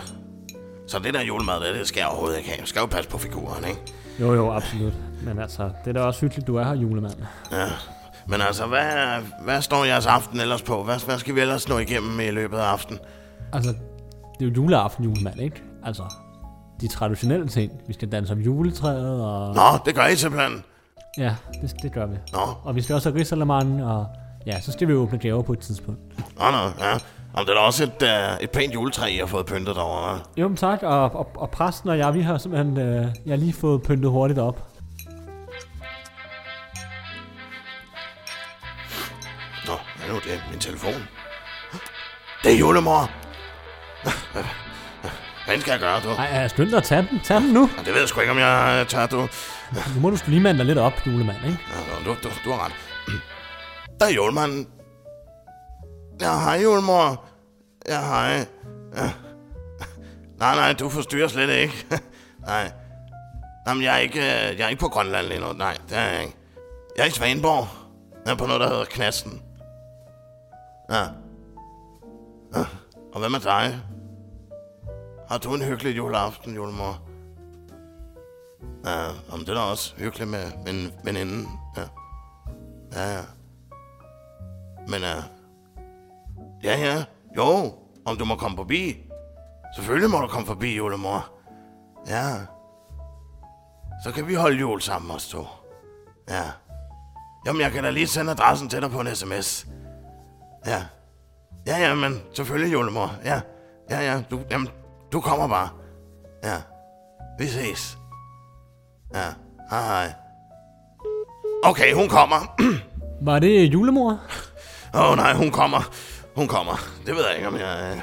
Så 0.88 1.00
det 1.00 1.14
der 1.14 1.22
julemad, 1.22 1.68
det, 1.68 1.76
det 1.76 1.88
skal 1.88 2.00
jeg 2.00 2.08
overhovedet 2.08 2.38
ikke 2.38 2.50
have. 2.50 2.60
Jeg 2.60 2.68
skal 2.68 2.80
jo 2.80 2.86
passe 2.86 3.10
på 3.10 3.18
figuren, 3.18 3.66
ikke? 3.66 3.82
Jo, 4.20 4.34
jo, 4.34 4.52
absolut. 4.52 4.94
Men 5.24 5.40
altså, 5.40 5.64
det 5.64 5.90
er 5.90 5.94
da 5.94 6.02
også 6.02 6.22
hyggeligt, 6.22 6.48
du 6.48 6.56
er 6.56 6.64
her, 6.64 6.76
julemand. 6.76 7.16
Ja. 7.52 7.68
Men 8.28 8.42
altså, 8.42 8.66
hvad, 8.66 9.22
hvad 9.44 9.62
står 9.62 9.86
jeres 9.86 10.06
aften 10.06 10.40
ellers 10.40 10.62
på? 10.62 10.84
Hvad, 10.84 11.06
hvad 11.06 11.18
skal 11.18 11.36
vi 11.36 11.42
ellers 11.42 11.70
nå 11.70 11.78
igennem 11.78 12.20
i 12.20 12.32
løbet 12.32 12.58
af 12.58 12.64
aftenen? 12.64 13.00
Altså, 13.54 13.72
det 14.40 14.46
er 14.46 14.50
jo 14.50 14.52
juleaften, 14.56 15.04
julemand, 15.04 15.40
ikke? 15.40 15.64
Altså, 15.84 16.04
de 16.82 16.88
traditionelle 16.88 17.48
ting. 17.48 17.72
Vi 17.88 17.94
skal 17.94 18.12
danse 18.12 18.34
om 18.34 18.40
juletræet, 18.40 19.22
og... 19.26 19.56
Nå, 19.56 19.62
det 19.86 19.96
gør 19.96 20.06
I 20.06 20.16
simpelthen. 20.16 20.64
Ja, 21.18 21.36
det, 21.62 21.76
det 21.82 21.94
gør 21.94 22.06
vi. 22.06 22.16
Nå, 22.34 22.40
Og 22.64 22.76
vi 22.76 22.82
skal 22.82 22.96
også 22.96 23.10
have 23.12 23.20
risalemang, 23.20 23.84
og 23.86 24.06
ja, 24.46 24.62
så 24.62 24.72
skal 24.72 24.88
vi 24.88 24.94
åbne 24.94 25.18
gaver 25.18 25.42
på 25.42 25.54
et 25.54 25.60
tidspunkt. 25.60 26.00
nå, 26.40 26.52
nå, 26.52 26.58
ja. 26.58 26.98
Om 27.34 27.46
det 27.46 27.50
er 27.50 27.54
da 27.56 27.60
også 27.60 27.84
et, 27.84 28.02
uh, 28.38 28.44
et 28.44 28.52
pænt 28.52 28.74
juletræ, 28.74 29.08
I 29.08 29.18
har 29.18 29.26
fået 29.26 29.46
pyntet 29.46 29.76
derovre. 29.76 30.20
Jo, 30.38 30.48
men 30.48 30.58
tak, 30.58 30.84
og, 30.84 31.02
og, 31.02 31.32
og 31.36 31.50
præsten 31.50 31.90
og 31.90 31.98
jeg, 31.98 32.14
vi 32.14 32.22
har 32.22 32.38
simpelthen, 32.38 32.78
øh, 32.78 33.02
jeg 33.26 33.32
har 33.32 33.36
lige 33.38 33.54
fået 33.54 33.82
pyntet 33.82 34.12
hurtigt 34.12 34.40
op. 34.40 34.68
Nå, 39.68 39.74
hvad 39.98 40.08
er 40.08 40.14
nu 40.14 40.20
det? 40.20 40.44
Min 40.52 40.60
telefon. 40.60 40.94
Det 42.44 42.54
er 42.54 42.58
julemor. 42.58 43.10
Hvad 45.52 45.62
skal 45.62 45.72
jeg 45.72 45.80
gøre, 45.80 46.02
du? 46.02 46.10
Ej, 46.10 46.28
er 46.32 46.42
jeg 46.42 46.50
skyndt 46.50 46.76
at 46.76 46.84
tage 46.84 47.08
den? 47.12 47.20
Tag 47.24 47.42
den 47.42 47.54
nu. 47.54 47.70
Ja, 47.78 47.84
Det 47.84 47.94
ved 47.94 48.00
jeg 48.00 48.10
sgu 48.10 48.20
ikke, 48.20 48.32
om 48.32 48.38
jeg 48.38 48.86
tager, 48.88 49.08
du. 49.08 49.28
Nu 49.96 50.02
må 50.02 50.10
du 50.10 50.18
sgu 50.18 50.30
lige 50.30 50.40
mande 50.42 50.58
dig 50.58 50.66
lidt 50.66 50.78
op, 50.78 50.94
julemand, 51.06 51.38
ikke? 51.46 51.60
Ja, 51.74 52.06
du, 52.06 52.16
du, 52.24 52.30
du 52.46 52.52
har 52.52 52.66
ret. 52.66 52.74
Der 54.00 54.06
er 54.06 54.10
julemanden. 54.10 54.68
Ja, 56.22 56.40
hej, 56.40 56.62
julemor. 56.64 57.26
Ja, 57.90 58.02
hej. 58.02 58.46
Ja. 58.96 59.12
Nej, 60.40 60.56
nej, 60.56 60.74
du 60.74 60.90
forstyrrer 60.90 61.28
slet 61.28 61.50
ikke. 61.50 61.86
nej. 62.48 62.72
Jamen, 63.68 63.84
jeg 63.84 63.94
er, 63.96 64.00
ikke, 64.00 64.20
øh, 64.20 64.60
jeg 64.60 64.66
er 64.66 64.70
ikke 64.70 64.80
på 64.80 64.88
Grønland 64.88 65.28
lige 65.28 65.40
nu. 65.40 65.54
Nej, 65.54 65.78
det 65.90 65.98
er 65.98 66.04
jeg 66.04 66.22
ikke. 66.22 66.36
Jeg 66.98 67.04
er 67.04 67.08
i 67.08 67.12
Svaneborg. 67.12 67.68
Jeg 68.26 68.32
er 68.32 68.36
på 68.36 68.46
noget, 68.46 68.62
der 68.62 68.68
hedder 68.68 68.86
Knasten. 68.86 69.42
Ja. 70.92 71.02
ja. 72.56 72.66
Og 73.14 73.20
hvad 73.20 73.30
med 73.30 73.40
dig? 73.40 73.80
Har 75.32 75.38
du 75.38 75.54
en 75.54 75.62
hyggelig 75.62 75.98
juleaften, 75.98 76.56
julemor? 76.56 76.98
Ja, 78.86 79.10
om 79.32 79.40
det 79.40 79.50
er 79.50 79.54
da 79.54 79.60
også 79.60 79.96
hyggeligt 79.98 80.30
med 80.30 80.52
min 80.66 80.92
veninde. 81.04 81.48
Ja. 81.78 81.82
Ja, 82.96 83.14
ja. 83.14 83.22
Men 84.88 85.02
ja. 85.02 85.16
Ja, 86.64 86.78
ja. 86.80 87.04
Jo, 87.38 87.74
om 88.06 88.18
du 88.18 88.26
må 88.26 88.36
komme 88.36 88.58
forbi. 88.58 88.98
Selvfølgelig 89.76 90.10
må 90.10 90.20
du 90.22 90.28
komme 90.28 90.48
forbi, 90.48 90.76
julemor. 90.76 91.30
Ja. 92.08 92.36
Så 94.04 94.12
kan 94.12 94.28
vi 94.28 94.34
holde 94.34 94.60
jul 94.60 94.82
sammen 94.82 95.12
os 95.12 95.28
to. 95.28 95.48
Ja. 96.30 96.44
Jamen, 97.46 97.62
jeg 97.62 97.72
kan 97.72 97.84
da 97.84 97.90
lige 97.90 98.08
sende 98.08 98.32
adressen 98.32 98.70
til 98.70 98.82
dig 98.82 98.92
på 98.92 99.00
en 99.00 99.16
sms. 99.16 99.68
Ja. 100.66 100.86
Ja, 101.68 101.78
ja, 101.78 101.96
men 101.96 102.22
selvfølgelig, 102.34 102.74
julemor. 102.74 103.12
Ja. 103.26 103.42
Ja, 103.90 104.00
ja, 104.00 104.24
du, 104.32 104.40
jamen, 104.52 104.68
du 105.12 105.22
kommer 105.22 105.48
bare. 105.48 105.70
Ja. 106.44 106.62
Vi 107.40 107.46
ses. 107.48 107.98
Ja, 109.14 109.26
hej 109.70 109.82
hej. 109.88 110.14
Okay, 111.64 111.94
hun 111.94 112.10
kommer. 112.10 112.56
Var 113.26 113.40
det 113.40 113.66
julemor? 113.66 114.20
Åh 114.94 115.12
oh, 115.12 115.16
nej, 115.18 115.34
hun 115.34 115.52
kommer. 115.52 115.82
hun 116.36 116.48
kommer. 116.48 116.76
Det 117.06 117.16
ved 117.16 117.26
jeg 117.28 117.36
ikke, 117.36 117.48
om 117.48 117.56
jeg... 117.56 117.92
øh, 117.96 118.02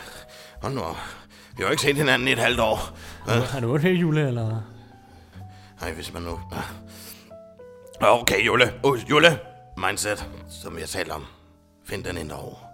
Hold 0.63 0.73
nu 0.75 0.81
op. 0.81 0.97
Vi 1.57 1.63
har 1.63 1.65
jo 1.65 1.71
ikke 1.71 1.83
set 1.83 1.97
hinanden 1.97 2.29
i 2.29 2.33
et 2.33 2.39
halvt 2.39 2.61
år. 2.61 2.79
Øh, 3.29 3.57
Er 3.57 3.61
du 3.61 3.75
okay, 3.75 4.01
Jule, 4.01 4.27
eller? 4.29 4.61
Nej, 5.81 5.93
hvis 5.93 6.13
man 6.13 6.23
nu... 6.23 6.41
Okay, 8.01 8.47
Jule. 8.47 8.73
Uh, 8.85 9.11
Jule. 9.11 9.39
Mindset, 9.87 10.27
som 10.63 10.79
jeg 10.79 10.89
talte 10.89 11.11
om. 11.13 11.25
Find 11.87 12.05
den 12.05 12.17
ind 12.17 12.29
derovre. 12.29 12.68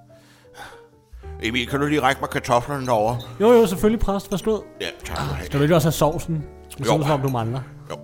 Emil, 1.44 1.66
kan 1.66 1.80
du 1.80 1.86
lige 1.86 2.02
række 2.02 2.20
mig 2.20 2.30
kartoflerne 2.30 2.86
derovre? 2.86 3.18
Jo, 3.40 3.52
jo, 3.52 3.66
selvfølgelig, 3.66 4.00
præst. 4.00 4.28
Forstået. 4.30 4.62
Ja, 4.80 4.86
tak 5.04 5.18
have. 5.18 5.46
Skal 5.46 5.58
du 5.58 5.62
ikke 5.62 5.74
også 5.74 5.86
have 5.88 5.92
sovsen? 5.92 6.44
Det 6.78 6.80
ud, 6.80 6.86
som 6.86 7.10
om 7.10 7.20
du 7.20 7.28
mangler. 7.28 7.60
Jo. 7.90 7.96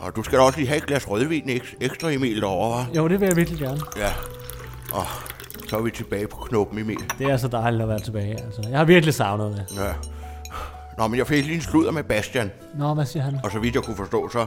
Og 0.00 0.16
du 0.16 0.22
skal 0.22 0.38
da 0.38 0.44
også 0.44 0.58
lige 0.58 0.68
have 0.68 0.78
et 0.78 0.86
glas 0.86 1.10
rødvin 1.10 1.42
eks- 1.50 1.76
ekstra, 1.80 2.10
Emil, 2.10 2.40
derovre, 2.40 2.82
hva'? 2.84 2.96
Jo, 2.96 3.08
det 3.08 3.20
vil 3.20 3.26
jeg 3.26 3.36
virkelig 3.36 3.58
gerne. 3.60 3.80
Ja. 3.96 4.12
Og 4.92 5.04
så 5.68 5.76
er 5.76 5.80
vi 5.82 5.90
tilbage 5.90 6.26
på 6.26 6.36
knoppen, 6.36 6.78
Emil. 6.78 6.98
Det 7.18 7.26
er 7.30 7.36
så 7.36 7.48
dejligt 7.48 7.82
at 7.82 7.88
være 7.88 8.00
tilbage, 8.00 8.40
altså. 8.44 8.62
Jeg 8.70 8.78
har 8.78 8.84
virkelig 8.84 9.14
savnet 9.14 9.56
det. 9.56 9.76
Ja. 9.84 9.92
Nå, 10.98 11.08
men 11.08 11.18
jeg 11.18 11.26
fik 11.26 11.44
lige 11.44 11.54
en 11.56 11.60
sludder 11.60 11.90
med 11.92 12.02
Bastian. 12.04 12.50
Nå, 12.74 12.94
hvad 12.94 13.06
siger 13.06 13.22
han? 13.22 13.40
Og 13.44 13.50
så 13.50 13.58
vidt 13.58 13.74
jeg 13.74 13.82
kunne 13.82 13.96
forstå, 13.96 14.28
så, 14.28 14.46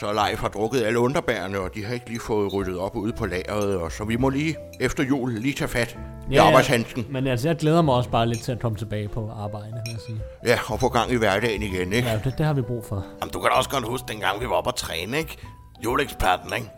så 0.00 0.12
Leif 0.12 0.40
har 0.40 0.48
drukket 0.48 0.82
alle 0.82 0.98
underbærene, 0.98 1.60
og 1.60 1.70
de 1.74 1.84
har 1.84 1.94
ikke 1.94 2.08
lige 2.08 2.20
fået 2.20 2.52
ryddet 2.52 2.78
op 2.78 2.96
ude 2.96 3.12
på 3.12 3.26
lageret. 3.26 3.76
Og 3.76 3.92
så 3.92 4.04
vi 4.04 4.16
må 4.16 4.28
lige 4.28 4.56
efter 4.80 5.04
jul 5.04 5.32
lige 5.32 5.54
tage 5.54 5.68
fat 5.68 5.98
i 6.30 6.34
ja, 6.34 6.44
arbejdshandsken. 6.44 7.06
Men 7.10 7.26
altså, 7.26 7.48
jeg 7.48 7.56
glæder 7.56 7.82
mig 7.82 7.94
også 7.94 8.10
bare 8.10 8.26
lidt 8.26 8.40
til 8.40 8.52
at 8.52 8.60
komme 8.60 8.78
tilbage 8.78 9.08
på 9.08 9.30
arbejde, 9.30 9.66
vil 9.66 9.92
jeg 9.92 10.00
sige. 10.06 10.20
Ja, 10.46 10.58
og 10.72 10.80
få 10.80 10.88
gang 10.88 11.12
i 11.12 11.16
hverdagen 11.16 11.62
igen, 11.62 11.92
ikke? 11.92 12.08
Ja, 12.08 12.20
det, 12.24 12.38
det 12.38 12.46
har 12.46 12.52
vi 12.52 12.62
brug 12.62 12.84
for. 12.84 13.04
Jamen, 13.20 13.32
du 13.32 13.40
kan 13.40 13.50
da 13.50 13.56
også 13.56 13.70
godt 13.70 13.88
huske, 13.88 14.04
dengang 14.08 14.40
vi 14.40 14.46
var 14.46 14.52
oppe 14.52 14.68
at 14.68 14.74
træne, 14.74 15.18
ikke? 15.18 15.36
Juleeksperten, 15.84 16.52
ikke? 16.56 16.70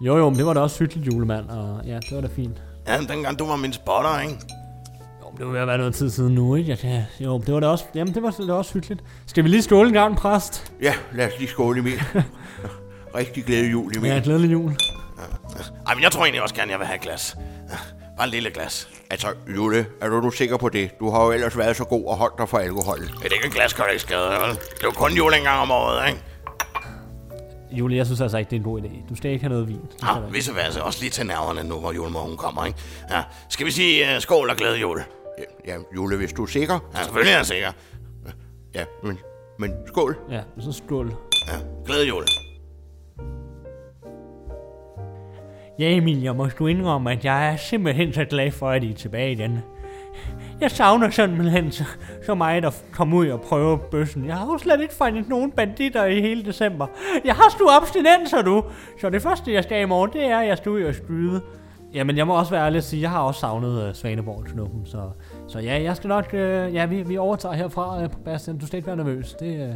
Jo, 0.00 0.16
jo, 0.16 0.28
men 0.28 0.38
det 0.38 0.46
var 0.46 0.54
da 0.54 0.60
også 0.60 0.78
hyggeligt, 0.78 1.06
julemand, 1.14 1.48
og 1.48 1.80
ja, 1.86 1.94
det 1.94 2.14
var 2.14 2.20
da 2.20 2.28
fint. 2.36 2.62
Ja, 2.88 2.98
dengang 3.08 3.38
du 3.38 3.46
var 3.46 3.56
min 3.56 3.72
spotter, 3.72 4.20
ikke? 4.20 4.34
Jo, 5.22 5.30
men 5.30 5.38
det 5.38 5.46
må 5.46 5.52
være 5.52 5.78
noget 5.78 5.94
tid 5.94 6.10
siden 6.10 6.34
nu, 6.34 6.54
ikke? 6.54 6.76
Kan, 6.76 7.02
jo, 7.20 7.38
det 7.38 7.54
var 7.54 7.60
da 7.60 7.66
også, 7.66 7.84
jamen, 7.94 8.14
det 8.14 8.22
var, 8.22 8.30
det 8.30 8.48
var 8.48 8.54
også 8.54 8.72
hyggeligt. 8.74 9.02
Skal 9.26 9.44
vi 9.44 9.48
lige 9.48 9.62
skåle 9.62 9.88
en 9.88 9.94
gang, 9.94 10.16
præst? 10.16 10.72
Ja, 10.82 10.94
lad 11.12 11.26
os 11.26 11.32
lige 11.38 11.48
skåle, 11.48 11.80
Emil. 11.80 12.00
Rigtig 13.14 13.44
glæde 13.44 13.70
jul, 13.70 13.96
Emil. 13.96 14.10
Ja, 14.10 14.20
glædelig 14.24 14.52
jul. 14.52 14.76
Ej, 15.86 15.94
men 15.94 16.02
jeg 16.02 16.12
tror 16.12 16.22
egentlig 16.24 16.42
også 16.42 16.54
gerne, 16.54 16.70
jeg 16.70 16.78
vil 16.78 16.86
have 16.86 16.96
et 16.96 17.02
glas. 17.02 17.36
Bare 18.16 18.26
en 18.26 18.30
lille 18.30 18.50
glas. 18.50 18.88
Altså, 19.10 19.28
Jule, 19.56 19.86
er 20.00 20.08
du 20.08 20.20
nu 20.20 20.30
sikker 20.30 20.56
på 20.56 20.68
det? 20.68 20.90
Du 21.00 21.10
har 21.10 21.24
jo 21.24 21.30
ellers 21.32 21.58
været 21.58 21.76
så 21.76 21.84
god 21.84 22.04
og 22.06 22.16
holdt 22.16 22.38
dig 22.38 22.48
for 22.48 22.58
alkohol. 22.58 22.98
Er 23.02 23.06
det 23.22 23.32
ikke 23.32 23.46
et 23.46 23.52
glas, 23.52 23.72
kan 23.72 23.84
ikke 23.90 24.02
skade, 24.02 24.20
vel? 24.30 24.50
Det 24.50 24.80
er 24.80 24.84
jo 24.84 24.90
kun 24.90 25.12
jul 25.12 25.34
en 25.34 25.42
gang 25.42 25.60
om 25.60 25.70
året, 25.70 26.08
ikke? 26.08 26.22
Julie, 27.72 27.96
jeg 27.98 28.06
synes 28.06 28.20
altså 28.20 28.38
ikke, 28.38 28.50
det 28.50 28.56
er 28.56 28.60
en 28.60 28.64
god 28.64 28.80
idé. 28.80 29.08
Du 29.08 29.14
skal 29.16 29.30
ikke 29.30 29.42
have 29.44 29.50
noget 29.52 29.68
vin. 29.68 29.80
Det 29.92 30.02
Ja, 30.02 30.12
du 30.14 30.16
ikke. 30.22 30.32
visse 30.32 30.54
værelse. 30.54 30.82
Også 30.82 31.00
lige 31.00 31.10
til 31.10 31.26
nerverne 31.26 31.64
nu, 31.68 31.80
hvor 31.80 31.92
julemorgen 31.92 32.36
kommer, 32.36 32.64
ikke? 32.64 32.78
Ja, 33.10 33.22
skal 33.48 33.66
vi 33.66 33.70
sige 33.70 34.16
uh, 34.16 34.22
skål 34.22 34.50
og 34.50 34.56
glæde 34.56 34.76
jul? 34.78 35.02
Ja, 35.38 35.72
ja, 35.72 35.78
Jule, 35.96 36.16
hvis 36.16 36.32
du 36.32 36.42
er 36.42 36.46
sikker. 36.46 36.78
Ja, 36.94 37.02
selvfølgelig 37.02 37.32
er 37.32 37.36
jeg 37.36 37.46
sikker. 37.46 37.72
Ja, 38.74 38.84
men, 39.02 39.18
men 39.58 39.72
skål. 39.86 40.16
Ja, 40.30 40.40
så 40.60 40.72
skål. 40.72 41.14
Ja, 41.48 41.54
glæde 41.86 42.06
jul. 42.08 42.24
Ja, 45.78 45.90
Emil, 45.90 46.22
jeg 46.22 46.36
må 46.36 46.48
sgu 46.48 46.66
indrømme, 46.66 47.12
at 47.12 47.24
jeg 47.24 47.52
er 47.52 47.56
simpelthen 47.56 48.12
så 48.12 48.24
glad 48.24 48.50
for, 48.50 48.70
at 48.70 48.84
I 48.84 48.90
er 48.90 48.94
tilbage 48.94 49.32
igen. 49.32 49.58
Jeg 50.60 50.70
savner 50.70 51.10
simpelthen 51.10 51.72
så, 51.72 51.84
så 52.26 52.34
meget 52.34 52.64
at 52.64 52.84
komme 52.92 53.16
ud 53.16 53.28
og 53.28 53.40
prøve 53.40 53.78
bøssen. 53.90 54.26
Jeg 54.26 54.36
har 54.36 54.46
jo 54.46 54.58
slet 54.58 54.80
ikke 54.80 54.94
fundet 54.94 55.28
nogen 55.28 55.50
banditter 55.50 56.04
i 56.04 56.20
hele 56.20 56.44
december. 56.44 56.86
Jeg 57.24 57.34
har 57.34 57.50
sgu 57.50 57.68
abstinenser, 57.70 58.42
du. 58.42 58.64
Så 59.00 59.10
det 59.10 59.22
første, 59.22 59.52
jeg 59.52 59.62
skal 59.64 59.82
i 59.82 59.84
morgen, 59.84 60.12
det 60.12 60.24
er, 60.24 60.38
at 60.38 60.48
jeg 60.48 60.56
skal 60.56 60.72
ud 60.72 60.82
og 60.82 60.94
skyde. 60.94 61.42
Jamen, 61.94 62.16
jeg 62.16 62.26
må 62.26 62.38
også 62.38 62.50
være 62.50 62.66
ærlig 62.66 62.78
og 62.78 62.84
sige, 62.84 63.02
jeg 63.02 63.10
har 63.10 63.20
også 63.20 63.40
savnet 63.40 63.82
øh, 63.82 63.88
uh, 63.88 63.94
Svaneborg-snuppen, 63.94 64.86
så, 64.86 65.10
så 65.48 65.58
ja, 65.58 65.82
jeg 65.82 65.96
skal 65.96 66.08
nok, 66.08 66.26
uh, 66.32 66.38
ja, 66.74 66.86
vi, 66.86 67.02
vi 67.02 67.18
overtager 67.18 67.54
herfra, 67.54 68.04
uh, 68.04 68.10
Bastian, 68.24 68.58
du 68.58 68.66
skal 68.66 68.76
ikke 68.76 68.86
være 68.86 68.96
nervøs, 68.96 69.34
det, 69.40 69.68
uh, 69.68 69.74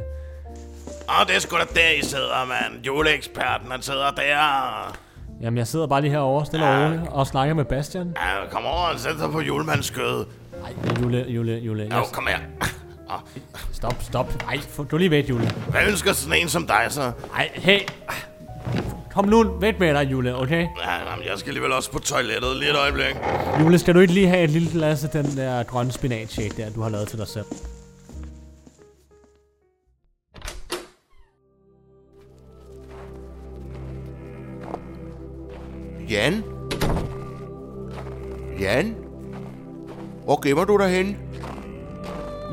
Åh, 1.09 1.27
det 1.27 1.37
er 1.37 1.41
sgu 1.41 1.57
da 1.57 1.63
der, 1.75 1.99
I 1.99 2.03
sidder, 2.03 2.47
mand. 2.47 2.85
Juleeksperten, 2.85 3.71
han 3.71 3.83
sidder 3.83 4.11
der 4.11 5.06
jamen, 5.41 5.59
jeg 5.59 5.67
sidder 5.67 5.87
bare 5.87 6.01
lige 6.01 6.11
herovre, 6.11 6.47
stille 6.47 6.67
og 6.67 6.85
roligt, 6.85 7.03
og 7.11 7.27
snakker 7.27 7.55
med 7.55 7.65
Bastian. 7.65 8.07
Ja, 8.17 8.51
kom 8.51 8.65
over 8.65 8.93
og 8.93 9.01
sæt 9.01 9.15
dig 9.21 9.31
på 9.33 9.41
julemands 9.41 9.87
skød. 9.87 10.27
Nej, 10.61 10.73
Jule, 11.03 11.25
Jule, 11.29 11.53
Jule, 11.53 11.83
Jo, 11.83 11.89
jeg, 11.97 12.05
kom 12.13 12.27
her. 12.27 12.39
Åh, 13.11 13.21
stop, 13.73 13.95
stop, 14.01 14.43
nej, 14.43 14.61
du 14.91 14.97
lige 14.97 15.11
væk, 15.11 15.29
Jule. 15.29 15.51
Hvad 15.71 15.81
ønsker 15.89 16.13
sådan 16.13 16.43
en 16.43 16.49
som 16.49 16.67
dig, 16.67 16.87
så? 16.89 17.13
Ej, 17.35 17.51
hey. 17.55 17.81
Kom 19.13 19.25
nu 19.25 19.57
væk 19.61 19.81
med 19.81 19.95
dig, 19.95 20.11
Jule, 20.11 20.37
okay? 20.37 20.61
Ja, 20.61 21.11
jamen, 21.11 21.25
jeg 21.27 21.39
skal 21.39 21.51
alligevel 21.51 21.73
også 21.73 21.91
på 21.91 21.99
toilettet 21.99 22.57
lige 22.57 22.71
et 22.71 22.77
øjeblik. 22.77 23.17
Jule, 23.61 23.79
skal 23.79 23.95
du 23.95 24.01
ikke 24.01 24.13
lige 24.13 24.29
have 24.29 24.45
et 24.45 24.51
lille 24.51 24.71
glas 24.71 25.05
af 25.05 25.11
den 25.11 25.37
der 25.37 25.63
grønne 25.63 25.93
spinatshake 25.93 26.55
der, 26.57 26.71
du 26.71 26.83
har 26.83 26.89
lavet 26.89 27.09
til 27.09 27.19
dig 27.19 27.29
selv? 27.29 27.45
Jan? 36.11 36.45
Jan? 38.61 38.95
Hvor 40.25 40.43
gemmer 40.47 40.65
du 40.65 40.77
dig 40.79 40.89
henne? 40.89 41.17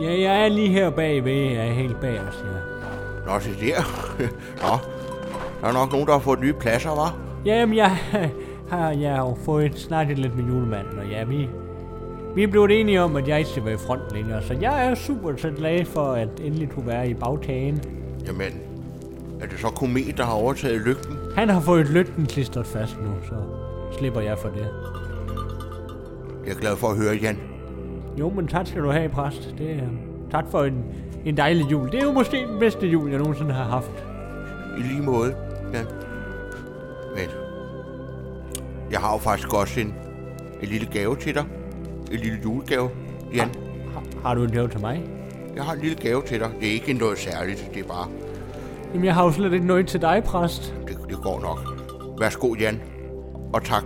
Ja, 0.01 0.21
jeg 0.21 0.43
er 0.45 0.47
lige 0.47 0.69
her 0.69 0.89
bagved. 0.89 1.33
Jeg 1.33 1.67
er 1.67 1.73
helt 1.73 1.99
bag 2.01 2.19
os, 2.19 2.43
ja. 2.45 3.31
Nå, 3.33 3.39
se 3.39 3.49
der. 3.49 3.81
Nå, 4.63 4.77
der 5.61 5.67
er 5.67 5.73
nok 5.73 5.91
nogen, 5.91 6.07
der 6.07 6.13
har 6.13 6.19
fået 6.19 6.39
nye 6.39 6.53
pladser, 6.53 6.89
var? 6.89 7.17
Jamen, 7.45 7.75
jeg 7.75 7.89
har 8.69 8.91
jeg 8.91 9.15
har 9.15 9.37
fået 9.45 9.79
snakket 9.79 10.19
lidt 10.19 10.35
med 10.35 10.43
julemanden, 10.45 10.99
og 10.99 11.05
ja, 11.07 11.23
vi, 11.23 11.49
vi 12.35 12.47
blevet 12.47 12.79
enige 12.79 13.01
om, 13.01 13.15
at 13.15 13.27
jeg 13.27 13.37
ikke 13.37 13.49
skal 13.49 13.65
være 13.65 13.73
i 13.73 13.77
front 13.77 14.01
længere, 14.13 14.41
så 14.43 14.53
jeg 14.61 14.87
er 14.87 14.95
super 14.95 15.35
så 15.37 15.51
glad 15.57 15.85
for, 15.85 16.11
at 16.11 16.29
endelig 16.43 16.69
kunne 16.69 16.87
være 16.87 17.09
i 17.09 17.13
bagtagen. 17.13 17.81
Jamen, 18.27 18.53
er 19.41 19.47
det 19.47 19.59
så 19.59 19.67
Komet, 19.67 20.17
der 20.17 20.23
har 20.25 20.33
overtaget 20.33 20.81
lygten? 20.81 21.17
Han 21.35 21.49
har 21.49 21.61
fået 21.61 21.89
lygten 21.89 22.25
klistret 22.25 22.67
fast 22.67 22.97
nu, 23.01 23.09
så 23.27 23.35
slipper 23.97 24.21
jeg 24.21 24.37
for 24.39 24.49
det. 24.49 24.67
Jeg 26.45 26.51
er 26.55 26.59
glad 26.59 26.75
for 26.75 26.87
at 26.87 26.97
høre, 26.97 27.15
Jan. 27.15 27.39
Jo, 28.19 28.29
men 28.29 28.47
tak 28.47 28.67
skal 28.67 28.81
du 28.81 28.91
have, 28.91 29.09
præst. 29.09 29.55
Det 29.57 29.71
er, 29.71 29.87
tak 30.31 30.45
for 30.51 30.63
en, 30.63 30.83
en 31.25 31.37
dejlig 31.37 31.71
jul. 31.71 31.91
Det 31.91 31.99
er 31.99 32.03
jo 32.03 32.11
måske 32.11 32.37
den 32.37 32.59
bedste 32.59 32.87
jul, 32.87 33.09
jeg 33.09 33.19
nogensinde 33.19 33.53
har 33.53 33.63
haft. 33.63 33.91
I 34.77 34.81
lige 34.81 35.01
måde, 35.01 35.35
Jan. 35.73 35.85
Men, 37.15 37.29
jeg 38.91 38.99
har 38.99 39.13
jo 39.13 39.17
faktisk 39.17 39.53
også 39.53 39.79
en, 39.79 39.93
en 40.61 40.67
lille 40.67 40.87
gave 40.91 41.15
til 41.15 41.35
dig. 41.35 41.45
En 42.11 42.19
lille 42.19 42.39
julegave, 42.43 42.89
Jan. 43.35 43.49
Har, 43.93 44.03
har 44.23 44.35
du 44.35 44.43
en 44.43 44.51
gave 44.51 44.67
til 44.67 44.79
mig? 44.79 45.03
Jeg 45.55 45.63
har 45.63 45.73
en 45.73 45.79
lille 45.79 45.95
gave 45.95 46.21
til 46.21 46.39
dig. 46.39 46.49
Det 46.59 46.67
er 46.67 46.73
ikke 46.73 46.93
noget 46.93 47.17
særligt, 47.17 47.69
det 47.73 47.83
er 47.83 47.87
bare, 47.87 48.07
Jamen, 48.93 49.05
jeg 49.05 49.13
har 49.13 49.23
jo 49.23 49.31
slet 49.31 49.53
ikke 49.53 49.65
noget 49.67 49.87
til 49.87 50.01
dig, 50.01 50.23
præst. 50.25 50.73
det, 50.87 50.97
det 51.09 51.17
går 51.23 51.39
nok. 51.41 51.59
Værsgo, 52.19 52.55
Jan. 52.55 52.81
Og 53.53 53.63
tak. 53.63 53.83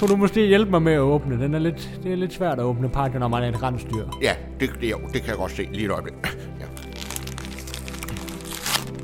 Kunne 0.00 0.08
du 0.08 0.16
måske 0.16 0.46
hjælpe 0.46 0.70
mig 0.70 0.82
med 0.82 0.92
at 0.92 0.98
åbne? 0.98 1.38
Den 1.40 1.54
er 1.54 1.58
lidt, 1.58 1.90
det 2.02 2.12
er 2.12 2.16
lidt 2.16 2.32
svært 2.32 2.58
at 2.58 2.64
åbne 2.64 2.88
pakken, 2.88 3.20
når 3.20 3.28
man 3.28 3.42
er 3.42 3.48
et 3.48 3.62
rensdyr. 3.62 4.04
Ja, 4.22 4.34
det, 4.60 4.70
det, 4.80 4.90
jo, 4.90 4.98
det 5.12 5.20
kan 5.20 5.28
jeg 5.28 5.36
godt 5.36 5.52
se. 5.52 5.68
Lige 5.72 5.84
et 5.84 5.90
øjeblik. 5.90 6.14
Ja. 6.60 6.64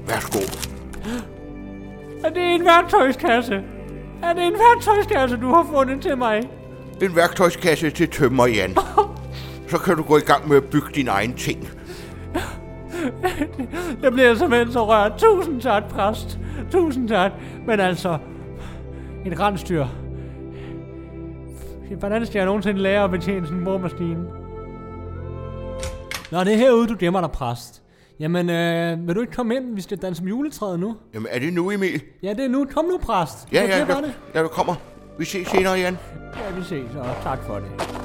Værsgo. 0.06 0.38
Er 2.24 2.30
det 2.30 2.54
en 2.54 2.64
værktøjskasse? 2.64 3.54
Er 4.22 4.32
det 4.32 4.46
en 4.46 4.52
værktøjskasse, 4.52 5.36
du 5.36 5.48
har 5.48 5.66
fundet 5.74 6.02
til 6.02 6.18
mig? 6.18 6.42
En 7.02 7.16
værktøjskasse 7.16 7.90
til 7.90 8.08
tømmer, 8.08 8.46
Jan. 8.46 8.76
Så 9.70 9.78
kan 9.78 9.96
du 9.96 10.02
gå 10.02 10.16
i 10.16 10.20
gang 10.20 10.48
med 10.48 10.56
at 10.56 10.64
bygge 10.64 10.88
dine 10.94 11.10
egne 11.10 11.34
ting. 11.34 11.68
Jeg 14.02 14.12
bliver 14.12 14.34
simpelthen 14.34 14.72
så 14.72 14.86
rørt. 14.88 15.12
Tusind 15.18 15.60
tak, 15.60 15.88
præst. 15.88 16.38
Tusind 16.70 17.08
tak. 17.08 17.32
Men 17.66 17.80
altså, 17.80 18.18
et 19.26 19.40
rensdyr. 19.40 19.86
Hvordan 21.98 22.26
skal 22.26 22.38
jeg 22.38 22.46
nogensinde 22.46 22.78
lære 22.78 23.04
at 23.04 23.10
betjene 23.10 23.46
sådan 23.46 23.58
en 23.58 23.64
boremaskine? 23.64 24.24
Nå, 26.32 26.44
det 26.44 26.52
er 26.52 26.56
herude, 26.56 26.86
du 26.86 26.96
gemmer 26.98 27.20
dig, 27.20 27.30
præst. 27.30 27.82
Jamen, 28.20 28.50
øh, 28.50 29.06
vil 29.06 29.14
du 29.14 29.20
ikke 29.20 29.32
komme 29.32 29.56
ind? 29.56 29.74
Vi 29.74 29.80
skal 29.80 29.98
danse 29.98 30.22
om 30.22 30.28
juletræet 30.28 30.80
nu. 30.80 30.96
Jamen, 31.14 31.28
er 31.30 31.38
det 31.38 31.52
nu, 31.52 31.70
Emil? 31.70 32.02
Ja, 32.22 32.30
det 32.34 32.44
er 32.44 32.48
nu. 32.48 32.66
Kom 32.74 32.84
nu, 32.84 32.98
præst. 32.98 33.48
Ja, 33.52 33.62
ja, 33.62 33.78
ja, 33.78 33.84
det? 33.84 34.14
ja, 34.34 34.40
jeg 34.40 34.50
kommer. 34.50 34.74
Vi 35.18 35.24
ses 35.24 35.48
senere, 35.48 35.72
Jan. 35.72 35.98
Ja, 36.36 36.58
vi 36.58 36.64
ses, 36.64 36.96
og 36.96 37.06
tak 37.22 37.38
for 37.42 37.54
det. 37.54 37.99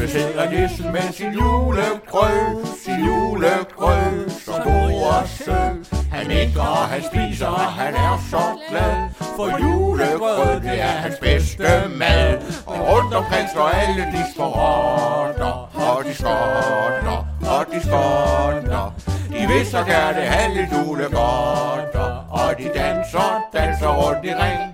På 0.00 0.06
nissen 0.50 0.92
med 0.92 1.12
sin 1.12 1.32
julegrød, 1.32 2.66
sin 2.84 3.04
julegrød, 3.06 4.30
så 4.30 4.52
god 4.64 5.02
og 5.02 5.28
sød. 5.28 6.00
Han 6.12 6.30
ikke 6.30 6.60
og 6.60 6.76
han 6.76 7.02
spiser, 7.02 7.46
og 7.46 7.60
han 7.60 7.94
er 7.94 8.22
så 8.30 8.44
glad, 8.70 8.96
for 9.36 9.48
julegrød, 9.62 10.60
det 10.60 10.80
er 10.80 10.96
hans 11.04 11.16
bedste 11.20 11.68
mad. 11.96 12.38
Og 12.66 12.78
rundt 12.88 13.14
omkring 13.14 13.48
står 13.50 13.68
alle 13.68 14.02
de 14.02 14.22
små 14.34 14.44
rotter, 14.44 15.52
og 15.74 16.04
de 16.04 16.14
skotter, 16.14 17.26
og 17.56 17.66
de 17.72 17.80
skotter. 17.86 18.94
De 19.28 19.46
vil 19.52 19.66
så 19.66 19.84
gerne 19.84 20.20
have 20.20 20.54
lidt 20.54 20.70
julegodter, 20.72 22.10
og 22.30 22.58
de 22.58 22.64
danser, 22.64 23.48
danser 23.52 23.88
rundt 23.88 24.24
i 24.24 24.34
ring. 24.34 24.69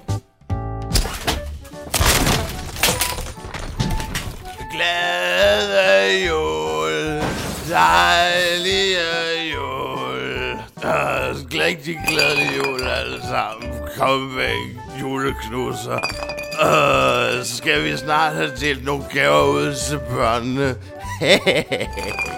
Glade 4.86 6.26
jul, 6.26 7.22
dejlige 7.70 8.98
jul. 9.54 10.58
Øh, 10.84 11.64
rigtig 11.64 12.00
glædelig 12.08 12.50
jul 12.56 12.80
alle 12.82 13.22
sammen. 13.22 13.70
Kom 13.98 14.36
væk, 14.36 14.76
juleknusser. 15.00 15.98
Øh, 16.62 17.44
skal 17.44 17.84
vi 17.84 17.96
snart 17.96 18.32
have 18.34 18.50
delt 18.60 18.84
nogle 18.84 19.04
gaver 19.12 19.42
ud 19.42 19.74
til 19.88 19.98
børnene. 20.10 20.74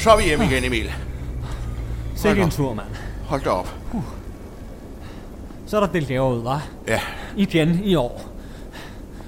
Så 0.00 0.10
er 0.10 0.16
vi 0.16 0.22
hjemme 0.22 0.44
igen, 0.44 0.64
Emil. 0.64 0.92
Sikke 2.16 2.42
en 2.42 2.50
tur, 2.50 2.74
mand. 2.74 2.86
Hold 3.24 3.42
da 3.42 3.50
op. 3.50 3.74
Så 5.66 5.76
er 5.76 5.80
der 5.80 5.92
delt 5.92 6.08
gaver 6.08 6.28
ud, 6.30 6.42
hva'? 6.42 6.60
Ja, 6.88 7.00
Igen 7.36 7.80
i 7.84 7.94
år. 7.94 8.22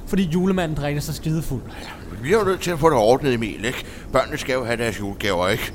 Fordi 0.06 0.22
julemanden 0.22 0.76
drikker 0.76 1.00
sig 1.00 1.14
skidefuld. 1.14 1.62
vi 2.10 2.16
bliver 2.22 2.38
jo 2.38 2.44
nødt 2.44 2.60
til 2.60 2.70
at 2.70 2.78
få 2.78 2.90
det 2.90 2.98
ordnet, 2.98 3.34
Emil, 3.34 3.64
ikke? 3.64 3.84
Børnene 4.12 4.38
skal 4.38 4.52
jo 4.52 4.64
have 4.64 4.76
deres 4.76 5.00
julegaver, 5.00 5.48
ikke? 5.48 5.72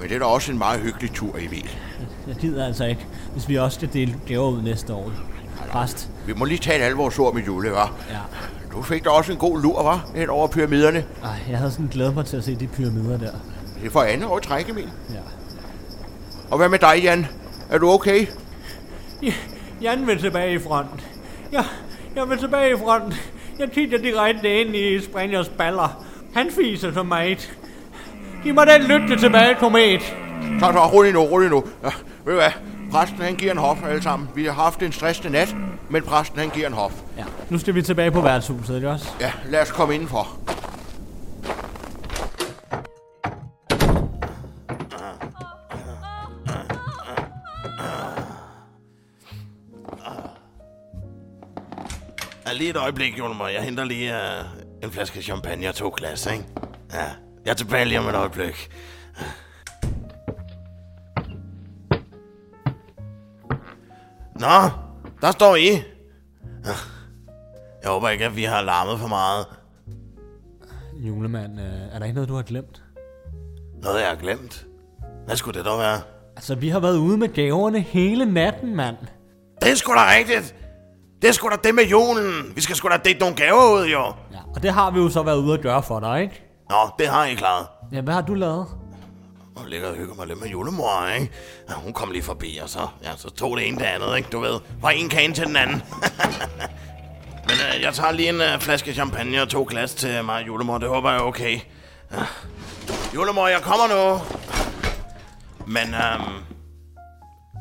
Men 0.00 0.08
det 0.08 0.14
er 0.14 0.18
da 0.18 0.24
også 0.24 0.52
en 0.52 0.58
meget 0.58 0.80
hyggelig 0.80 1.12
tur, 1.12 1.36
Emil. 1.38 1.70
Jeg 2.28 2.36
gider 2.36 2.66
altså 2.66 2.84
ikke, 2.84 3.06
hvis 3.32 3.48
vi 3.48 3.58
også 3.58 3.74
skal 3.74 3.88
dele 3.92 4.14
gaver 4.26 4.48
ud 4.48 4.62
næste 4.62 4.94
år. 4.94 5.12
Præst. 5.70 6.10
Vi 6.26 6.32
må 6.36 6.44
lige 6.44 6.58
tage 6.58 6.78
et 6.78 6.82
alvorsord 6.82 7.34
med 7.34 7.42
jule, 7.42 7.70
hva'? 7.70 7.90
Ja. 8.10 8.18
Du 8.72 8.82
fik 8.82 9.04
da 9.04 9.10
også 9.10 9.32
en 9.32 9.38
god 9.38 9.62
lur, 9.62 9.92
hva'? 9.92 10.18
Hen 10.18 10.30
over 10.30 10.46
pyramiderne. 10.48 11.04
Ej, 11.24 11.30
jeg 11.50 11.58
havde 11.58 11.70
sådan 11.70 11.86
glædet 11.86 12.14
mig 12.14 12.26
til 12.26 12.36
at 12.36 12.44
se 12.44 12.54
de 12.54 12.66
pyramider 12.66 13.18
der. 13.18 13.32
Det 13.80 13.86
er 13.86 13.90
for 13.90 14.02
andet 14.02 14.28
år 14.28 14.38
træk, 14.38 14.68
Emil. 14.68 14.88
Ja. 15.10 15.20
Og 16.50 16.56
hvad 16.56 16.68
med 16.68 16.78
dig, 16.78 17.02
Jan? 17.02 17.26
Er 17.70 17.78
du 17.78 17.90
okay? 17.90 18.26
Jan 19.80 20.06
vil 20.06 20.18
tilbage 20.20 20.54
i 20.54 20.58
front. 20.58 21.06
Ja, 21.52 21.64
jeg 22.16 22.28
vil 22.30 22.38
tilbage 22.38 22.70
i 22.70 22.76
front. 22.78 23.14
Jeg 23.58 23.70
kigger 23.70 23.98
direkte 23.98 24.60
ind 24.60 24.76
i 24.76 25.00
Springers 25.04 25.48
baller. 25.48 26.04
Han 26.34 26.50
fiser 26.50 26.92
så 26.92 27.02
meget. 27.02 27.52
Giv 28.42 28.54
mig 28.54 28.66
den 28.66 28.82
lytte 28.82 29.16
tilbage, 29.18 29.54
komet. 29.54 30.02
Så, 30.60 30.70
så, 30.72 30.86
rolig 30.92 31.12
nu, 31.12 31.20
rolig 31.20 31.50
nu. 31.50 31.64
Ja, 31.82 31.90
ved 32.24 32.32
du 32.32 32.38
hvad? 32.40 32.50
Præsten, 32.92 33.18
han 33.18 33.34
giver 33.34 33.52
en 33.52 33.58
hof 33.58 33.84
alle 33.88 34.02
sammen. 34.02 34.28
Vi 34.34 34.44
har 34.44 34.52
haft 34.52 34.82
en 34.82 34.92
stressende 34.92 35.30
nat, 35.30 35.56
men 35.90 36.02
præsten, 36.02 36.38
han 36.38 36.48
giver 36.48 36.66
en 36.66 36.72
hof. 36.72 36.92
Ja, 37.18 37.24
nu 37.50 37.58
skal 37.58 37.74
vi 37.74 37.82
tilbage 37.82 38.10
på 38.10 38.20
værtshuset, 38.20 38.76
ikke 38.76 38.90
også? 38.90 39.06
Ja, 39.20 39.32
lad 39.44 39.60
os 39.60 39.70
komme 39.70 39.94
indenfor. 39.94 40.38
Lige 52.54 52.70
et 52.70 52.76
øjeblik, 52.76 53.18
Jonemar. 53.18 53.48
Jeg 53.48 53.62
henter 53.62 53.84
lige 53.84 54.12
uh, 54.12 54.84
en 54.84 54.90
flaske 54.90 55.22
champagne 55.22 55.68
og 55.68 55.74
to 55.74 55.94
glas, 55.96 56.26
ikke? 56.26 56.44
Ja, 56.92 57.04
jeg 57.44 57.50
er 57.50 57.54
tilbage 57.54 57.84
lige 57.84 57.98
om 57.98 58.08
et 58.08 58.14
øjeblik. 58.14 58.70
Nå, 64.34 64.70
der 65.20 65.30
står 65.30 65.56
I. 65.56 65.68
Jeg 67.82 67.90
håber 67.90 68.08
ikke, 68.08 68.24
at 68.24 68.36
vi 68.36 68.44
har 68.44 68.62
larmet 68.62 69.00
for 69.00 69.08
meget. 69.08 69.46
Julemand, 70.96 71.60
øh, 71.60 71.66
er 71.92 71.98
der 71.98 72.04
ikke 72.04 72.14
noget, 72.14 72.28
du 72.28 72.34
har 72.34 72.42
glemt? 72.42 72.82
Noget, 73.82 74.00
jeg 74.00 74.08
har 74.08 74.16
glemt. 74.16 74.66
Hvad 75.26 75.36
skulle 75.36 75.58
det 75.58 75.66
dog 75.66 75.78
være? 75.78 76.00
Altså, 76.36 76.54
vi 76.54 76.68
har 76.68 76.80
været 76.80 76.96
ude 76.96 77.18
med 77.18 77.28
gaverne 77.28 77.80
hele 77.80 78.32
natten, 78.32 78.76
mand. 78.76 78.96
Det 79.60 79.70
er 79.70 79.74
sgu 79.74 79.92
da 79.92 80.10
rigtigt. 80.18 80.54
Det 81.24 81.30
er 81.30 81.32
sgu 81.32 81.48
da 81.48 81.56
det 81.64 81.74
med 81.74 81.84
julen. 81.84 82.52
Vi 82.54 82.60
skal 82.60 82.76
sgu 82.76 82.88
da 82.88 82.96
dække 82.96 83.20
nogle 83.20 83.36
gaver 83.36 83.72
ud, 83.72 83.86
jo. 83.86 84.04
Ja, 84.32 84.38
og 84.54 84.62
det 84.62 84.70
har 84.70 84.90
vi 84.90 85.00
jo 85.00 85.08
så 85.08 85.22
været 85.22 85.36
ude 85.36 85.54
at 85.54 85.60
gøre 85.60 85.82
for 85.82 86.00
dig, 86.00 86.22
ikke? 86.22 86.42
Nå, 86.70 86.76
det 86.98 87.08
har 87.08 87.24
I 87.24 87.34
klaret. 87.34 87.66
Ja, 87.92 88.00
hvad 88.00 88.14
har 88.14 88.20
du 88.20 88.34
lavet? 88.34 88.66
Og 89.56 89.66
ligger 89.66 89.88
og 89.88 89.94
hygger 89.94 90.14
mig 90.14 90.26
lidt 90.26 90.40
med 90.40 90.48
julemor, 90.48 91.06
ikke? 91.14 91.32
Ja, 91.68 91.74
hun 91.74 91.92
kom 91.92 92.10
lige 92.10 92.22
forbi, 92.22 92.58
og 92.62 92.68
så, 92.68 92.88
ja, 93.02 93.10
så 93.16 93.30
tog 93.30 93.56
det 93.56 93.68
ene 93.68 93.78
det 93.78 93.84
andet, 93.84 94.16
ikke? 94.16 94.28
Du 94.32 94.40
ved, 94.40 94.60
fra 94.80 94.92
en 94.92 95.08
kane 95.08 95.34
til 95.34 95.46
den 95.46 95.56
anden. 95.56 95.82
Men 97.48 97.56
øh, 97.74 97.82
jeg 97.82 97.94
tager 97.94 98.12
lige 98.12 98.28
en 98.28 98.40
øh, 98.40 98.60
flaske 98.60 98.92
champagne 98.94 99.42
og 99.42 99.48
to 99.48 99.66
glas 99.70 99.94
til 99.94 100.24
mig, 100.24 100.46
julemor. 100.46 100.78
Det 100.78 100.88
håber 100.88 101.10
jeg 101.10 101.18
er 101.18 101.22
okay. 101.22 101.60
Ja. 102.12 102.22
Julemor, 103.14 103.48
jeg 103.48 103.60
kommer 103.62 103.86
nu. 103.86 104.20
Men, 105.66 105.94
øhm, 105.94 106.44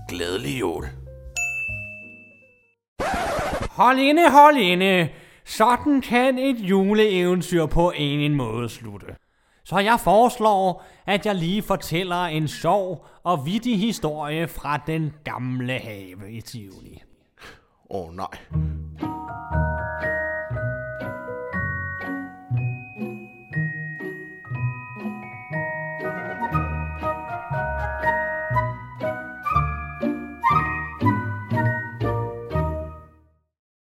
glædelig 0.09 0.59
jul. 0.59 0.87
Hold 3.73 3.99
inde, 3.99 4.31
hold 4.31 4.57
inde. 4.57 5.09
Sådan 5.45 6.01
kan 6.01 6.37
et 6.37 6.57
juleeventyr 6.57 7.65
på 7.65 7.91
en 7.95 8.35
måde 8.35 8.69
slutte. 8.69 9.07
Så 9.63 9.79
jeg 9.79 9.99
foreslår, 9.99 10.83
at 11.05 11.25
jeg 11.25 11.35
lige 11.35 11.61
fortæller 11.61 12.25
en 12.25 12.47
sjov 12.47 13.05
og 13.23 13.45
vittig 13.45 13.79
historie 13.79 14.47
fra 14.47 14.77
den 14.87 15.13
gamle 15.23 15.79
have 15.79 16.31
i 16.31 16.41
Tivoli. 16.41 17.01
Åh 17.89 18.07
oh, 18.07 18.15
nej. 18.15 18.37